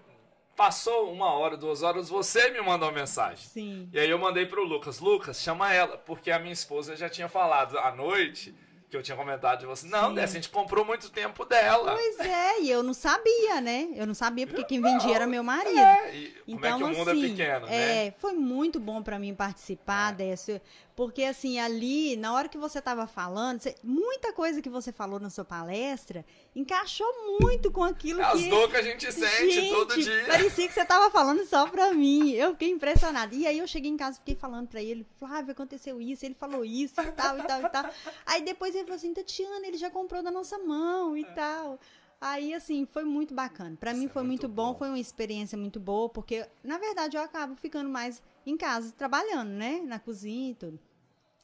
[0.57, 3.45] passou uma hora, duas horas, você me mandou uma mensagem.
[3.45, 3.89] Sim.
[3.93, 7.29] E aí eu mandei pro Lucas, Lucas, chama ela, porque a minha esposa já tinha
[7.29, 8.55] falado à noite
[8.95, 9.89] que eu tinha comentado de você.
[9.89, 10.15] Não.
[10.15, 11.93] Dessa, a gente comprou muito tempo dela.
[11.97, 13.89] Pois é, e eu não sabia, né?
[13.97, 15.77] Eu não sabia porque quem vendia era meu marido.
[15.77, 18.07] É, e como Então, é que o mundo assim, é pequeno, né?
[18.07, 20.15] é, foi muito bom pra mim participar É.
[20.17, 20.61] Décio,
[20.97, 25.19] porque assim, ali, na hora que você tava falando, você- muita coisa que você falou
[25.19, 26.25] na sua palestra
[26.55, 27.07] encaixou
[27.41, 28.49] muito com aquilo É as que...
[28.49, 30.25] dores que a gente sente Gente, todo dia.
[30.27, 32.31] parecia que você tava falando só pra mim.
[32.33, 33.35] Eu fiquei impressionada.
[33.35, 36.35] E aí eu cheguei em casa e fiquei falando pra ele, Flávio, aconteceu isso, ele
[36.35, 37.91] falou isso e tal, e tal, e tal.
[38.25, 41.79] Aí depois ele falou assim, Tatiana, ele já comprou da nossa mão e tal.
[42.21, 43.77] Aí, assim, foi muito bacana.
[43.79, 44.79] Pra mim é foi muito muito bom, bom.
[44.79, 49.51] foi uma experiência muito boa, porque, na verdade, eu acabo ficando mais em casa, trabalhando,
[49.51, 49.81] né?
[49.85, 50.79] Na cozinha e tudo.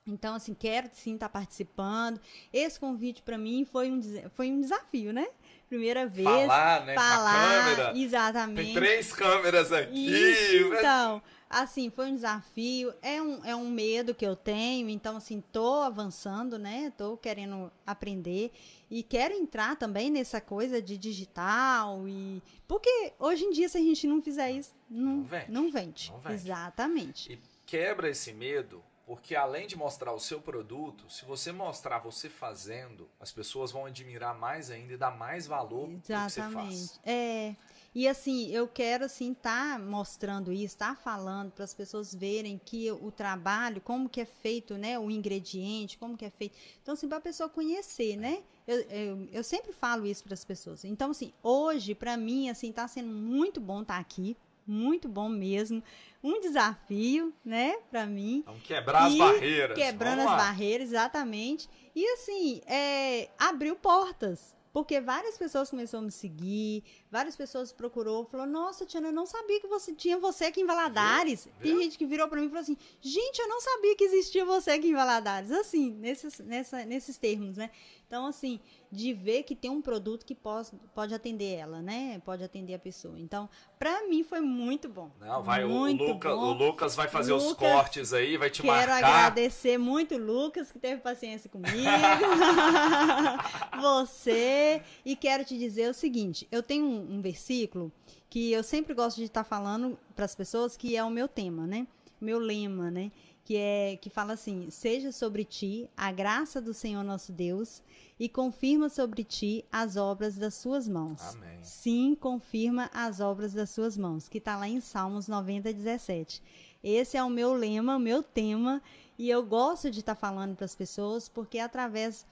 [0.07, 2.21] Então, assim, quero sim estar participando.
[2.53, 5.27] Esse convite pra mim foi um, foi um desafio, né?
[5.69, 6.27] Primeira vez.
[6.27, 6.95] Falar, né?
[6.95, 7.99] Falar, câmera.
[7.99, 8.65] exatamente.
[8.65, 10.11] Tem três câmeras aqui.
[10.11, 15.17] Isso, então, assim, foi um desafio, é um, é um medo que eu tenho, então,
[15.17, 16.93] assim, tô avançando, né?
[16.97, 18.53] Tô querendo aprender
[18.89, 22.41] e quero entrar também nessa coisa de digital e...
[22.69, 25.51] Porque hoje em dia, se a gente não fizer isso, não, Não vende.
[25.51, 26.11] não vende.
[26.13, 26.35] Não vende.
[26.37, 27.33] Exatamente.
[27.33, 32.29] E quebra esse medo, porque além de mostrar o seu produto, se você mostrar você
[32.29, 36.55] fazendo, as pessoas vão admirar mais ainda e dar mais valor no que você Exatamente.
[36.55, 37.01] faz.
[37.05, 37.57] É.
[37.93, 42.91] E assim, eu quero assim estar mostrando isso, estar falando para as pessoas verem que
[42.93, 46.57] o trabalho, como que é feito, né, o ingrediente, como que é feito.
[46.81, 48.43] Então assim, para a pessoa conhecer, né?
[48.67, 50.85] Eu, eu, eu sempre falo isso para as pessoas.
[50.85, 55.83] Então assim, hoje para mim assim tá sendo muito bom estar aqui, muito bom mesmo,
[56.23, 58.45] um desafio, né, para mim.
[58.45, 59.77] Então quebrar as E barreiras.
[59.77, 61.69] Quebrando as barreiras, exatamente.
[61.95, 64.55] E assim, é, abriu portas.
[64.73, 69.27] Porque várias pessoas começaram a me seguir, várias pessoas procurou, falou: "Nossa, Tiana, eu não
[69.27, 71.49] sabia que você tinha você aqui em Valadares".
[71.59, 71.75] Viu?
[71.75, 74.45] Tem gente que virou pra mim e falou assim: "Gente, eu não sabia que existia
[74.45, 75.51] você aqui em Valadares".
[75.51, 77.71] Assim, nesses nessa, nesses termos, né?
[78.07, 78.61] Então, assim,
[78.93, 82.21] de ver que tem um produto que pode, pode atender ela, né?
[82.25, 83.19] Pode atender a pessoa.
[83.21, 83.49] Então,
[83.79, 85.11] pra mim foi muito bom.
[85.21, 86.41] Não, vai, o, o muito Lucas, bom.
[86.41, 88.97] o Lucas vai fazer os Lucas, cortes aí, vai te Quero marcar.
[88.97, 91.71] agradecer muito o Lucas, que teve paciência comigo.
[93.81, 94.83] Você.
[95.05, 97.93] E quero te dizer o seguinte: eu tenho um, um versículo
[98.29, 101.67] que eu sempre gosto de estar falando para as pessoas, que é o meu tema,
[101.67, 101.87] né?
[102.21, 103.11] Meu lema, né?
[103.51, 107.83] Que é que fala assim: seja sobre ti a graça do Senhor nosso Deus
[108.17, 111.21] e confirma sobre ti as obras das suas mãos.
[111.35, 111.59] Amém.
[111.61, 116.41] Sim, confirma as obras das suas mãos, que está lá em Salmos 90, 17.
[116.81, 118.81] Esse é o meu lema, o meu tema,
[119.19, 122.25] e eu gosto de estar falando para as pessoas, porque é através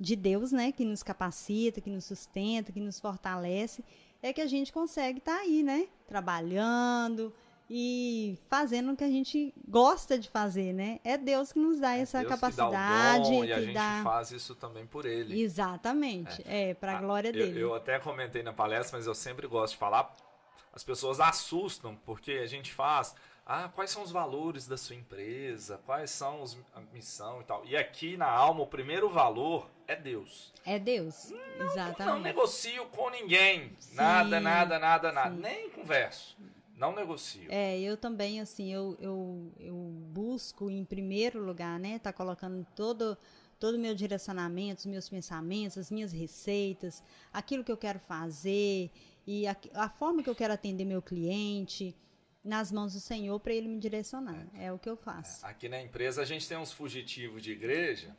[0.00, 3.84] de Deus, né, que nos capacita, que nos sustenta, que nos fortalece,
[4.22, 7.30] é que a gente consegue estar aí, né, trabalhando
[7.74, 11.00] e fazendo o que a gente gosta de fazer, né?
[11.02, 13.72] É Deus que nos dá essa Deus capacidade, que dá o dom, e a gente
[13.72, 15.40] dá faz isso também por ele.
[15.40, 17.58] Exatamente, é, para a Ah, glória eu- dele.
[17.60, 20.14] Eu, até comentei na palestra, mas eu sempre gosto de falar.
[20.70, 23.14] As pessoas assustam porque a gente faz.
[23.46, 25.80] Ah, quais são os valores da sua empresa?
[25.86, 27.64] Quais são os, a missão e tal?
[27.64, 30.52] E aqui na alma, o primeiro valor é Deus.
[30.64, 32.22] É Deus, Não exatamente.
[32.22, 33.74] negocio com ninguém.
[33.80, 35.34] Sim, nada, nada, nada, nada.
[35.34, 35.40] sim.
[35.40, 36.36] Nem converso.
[36.82, 37.46] Não negocio.
[37.48, 39.74] É, eu também, assim, eu, eu, eu
[40.12, 43.16] busco em primeiro lugar, né, tá colocando todo
[43.60, 47.00] todo o meu direcionamento, os meus pensamentos, as minhas receitas,
[47.32, 48.90] aquilo que eu quero fazer
[49.24, 51.94] e a, a forma que eu quero atender meu cliente
[52.44, 54.48] nas mãos do Senhor para ele me direcionar.
[54.52, 55.46] É o que eu faço.
[55.46, 58.16] Aqui na empresa a gente tem uns fugitivos de igreja.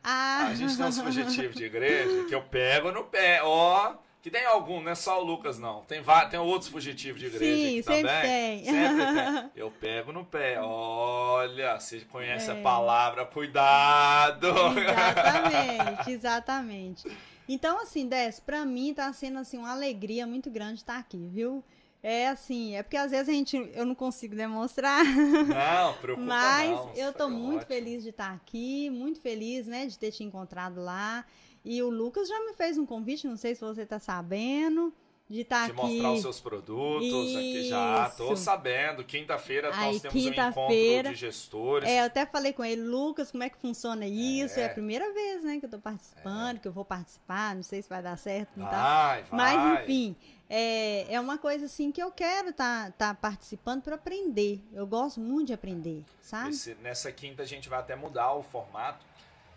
[0.00, 3.42] Ah, A gente tem uns fugitivos de igreja que eu pego no pé.
[3.42, 5.82] Ó, que tem algum, não é só o Lucas, não.
[5.82, 8.22] Tem, tem outros fugitivos de igreja Sim, aqui sempre também.
[8.22, 8.64] tem.
[8.64, 9.50] Sempre tem.
[9.62, 10.58] Eu pego no pé.
[10.62, 12.62] Olha, você conhece a É.
[12.62, 14.48] palavra, cuidado.
[14.48, 17.16] Exatamente, exatamente.
[17.46, 21.62] Então, assim, Des, pra mim tá sendo assim uma alegria muito grande estar aqui, viu?
[22.02, 26.70] É assim, é porque às vezes a gente eu não consigo demonstrar, Não, preocupa mas
[26.70, 26.94] não.
[26.94, 27.66] eu tô muito ótimo.
[27.66, 31.24] feliz de estar aqui, muito feliz, né, de ter te encontrado lá.
[31.64, 34.92] E o Lucas já me fez um convite, não sei se você tá sabendo,
[35.30, 35.80] de estar De aqui.
[35.80, 38.10] mostrar os seus produtos aqui já.
[38.10, 38.42] Tô Isso.
[38.42, 39.02] sabendo.
[39.02, 41.88] Quinta-feira nós temos um encontro de gestores.
[41.88, 44.60] É, eu até falei com ele, Lucas, como é que funciona isso?
[44.60, 44.66] É, É.
[44.66, 47.88] a primeira vez, né, que eu tô participando, que eu vou participar, não sei se
[47.88, 48.82] vai dar certo, não tá?
[48.82, 49.56] Vai, vai.
[49.56, 50.14] Mas, enfim,
[50.50, 54.60] é, é uma coisa assim que eu quero estar tá, participando para aprender.
[54.74, 56.50] Eu gosto muito de aprender, sabe?
[56.50, 59.06] Esse- nessa quinta a gente vai até mudar o formato.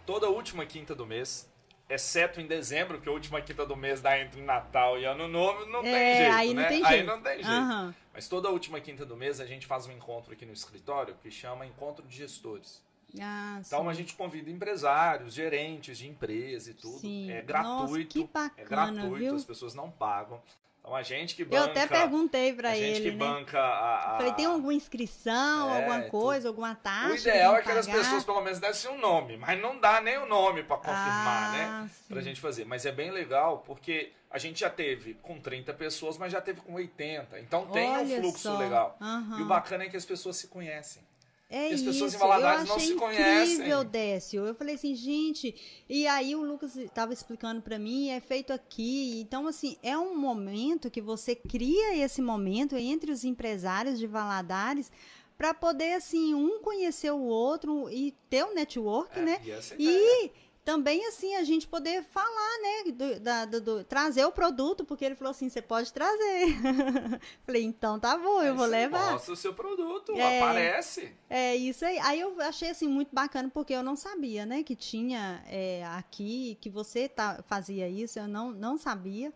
[0.05, 1.45] Toda última quinta do mês,
[1.89, 5.65] exceto em dezembro, que a última quinta do mês dá entre Natal e Ano Novo,
[5.67, 6.67] não tem É, jeito, aí não né?
[6.67, 7.05] tem Aí jeito.
[7.07, 7.47] não tem jeito.
[7.49, 7.95] Aham.
[8.13, 11.29] Mas toda última quinta do mês a gente faz um encontro aqui no escritório que
[11.31, 12.81] chama Encontro de Gestores.
[13.21, 13.87] Ah, Então sim.
[13.89, 16.97] a gente convida empresários, gerentes de empresa e tudo.
[16.99, 17.31] Sim.
[17.31, 18.09] É Nossa, gratuito.
[18.09, 19.35] que é bacana, gratuito, viu?
[19.35, 20.41] as pessoas não pagam.
[20.87, 21.65] Então a gente que Eu banca.
[21.65, 23.25] até perguntei para a gente ele, que né?
[23.25, 27.09] banca a, a- Falei, tem alguma inscrição, É, alguma coisa, alguma taxa?
[27.11, 30.17] O ideal é que as pessoas pelo menos dessem um nome, mas não dá nem
[30.17, 31.89] o nome pra confirmar, ah, né?
[31.91, 32.13] Sim.
[32.13, 32.63] Pra gente fazer.
[32.63, 36.61] Mas é bem legal porque a gente já teve com 30 pessoas, mas já teve
[36.61, 37.37] com 80.
[37.41, 38.57] Então tem Olha um fluxo só.
[38.57, 38.95] legal.
[39.01, 39.39] Aham.
[39.39, 41.03] E o bacana é que as pessoas se conhecem.
[41.49, 43.53] É as pessoas em isso, Valadares eu não achei se conhecem.
[43.55, 44.45] incrível, Décio.
[44.45, 45.55] Eu falei assim, gente,
[45.87, 49.19] e aí o Lucas estava explicando para mim, é feito aqui.
[49.21, 54.91] Então, assim, é um momento que você cria esse momento entre os empresários de Valadares
[55.37, 59.41] para poder, assim, um conhecer o outro e ter um network, É, né?
[59.79, 60.25] E.
[60.25, 60.31] E
[60.67, 62.91] também, assim, a gente poder falar, né?
[62.91, 66.43] do- da- do- do- trazer o produto, porque ele falou assim: você pode trazer.
[67.45, 69.13] Falei, então tá bom, eu Aí vou levar.
[69.13, 70.41] Mostra o seu produto, É.
[70.41, 71.13] aparece.
[71.29, 71.97] É isso aí.
[71.99, 76.57] Aí eu achei assim muito bacana porque eu não sabia, né, que tinha é, aqui
[76.59, 78.19] que você tá, fazia isso.
[78.19, 79.31] Eu não, não sabia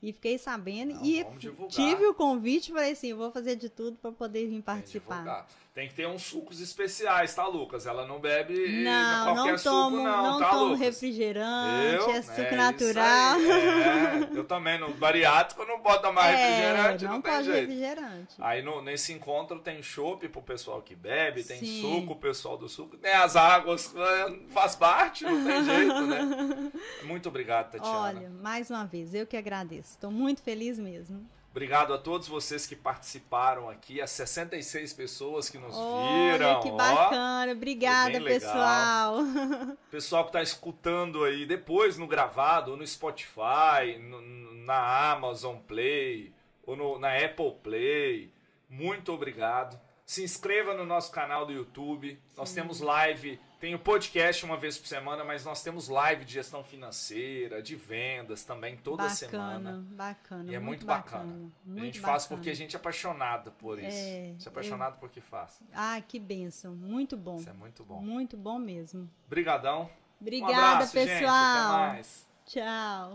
[0.00, 1.26] e fiquei sabendo Não, e
[1.68, 2.70] tive o convite.
[2.70, 5.48] Falei assim, eu vou fazer de tudo para poder vir participar.
[5.76, 7.84] Tem que ter uns sucos especiais, tá, Lucas?
[7.84, 10.80] Ela não bebe Não, qualquer não suco, tomo, não, não tá, tomo Lucas?
[10.80, 12.10] refrigerante, Eu?
[12.12, 13.34] é suco isso natural.
[13.36, 13.50] aí,
[14.32, 14.38] é.
[14.38, 17.60] eu também, no bariátrico não pode tomar refrigerante, É, não, não tem pode jeito.
[17.68, 18.34] refrigerante.
[18.38, 21.82] Aí no- nesse encontro tem chopp pro pessoal que bebe, tem Sim.
[21.82, 26.72] suco pro pessoal do suco, tem as águas, é, faz parte, não tem jeito, né?
[27.02, 27.98] Muito obrigado, Tatiana.
[27.98, 29.90] Olha, mais uma vez, eu que agradeço.
[29.90, 31.20] Estou muito feliz mesmo.
[31.56, 36.60] Obrigado a todos vocês que participaram aqui, as 66 pessoas que nos Olha, viram.
[36.60, 36.76] que ó.
[36.76, 37.50] bacana.
[37.50, 39.20] Obrigada, pessoal.
[39.90, 44.20] Pessoal que está escutando aí depois no gravado, no Spotify, no-
[44.66, 46.30] na Amazon Play,
[46.66, 48.30] ou no- na Apple Play,
[48.68, 49.80] muito obrigado.
[50.04, 52.20] Se inscreva no nosso canal do YouTube.
[52.36, 56.34] Nós temos live, tem o podcast uma vez por semana, mas nós temos live de
[56.34, 59.84] gestão financeira, de vendas também toda bacana, semana.
[59.90, 60.52] bacana.
[60.52, 61.22] E é muito, bacana.
[61.22, 62.36] a Muito gente faz bacana.
[62.38, 63.88] porque a gente é apaixonado por isso.
[63.96, 65.60] É, a gente é apaixonado por que faz.
[65.72, 66.74] Ah, que bênção.
[66.74, 67.36] Muito bom.
[67.36, 68.00] Isso é muito bom.
[68.00, 69.10] Muito bom mesmo.
[69.28, 69.90] Brigadão.
[70.20, 71.10] Um Obrigada, abraço, gente.
[71.10, 71.78] Até pessoal.
[71.78, 72.28] mais.
[72.46, 73.12] Tchau.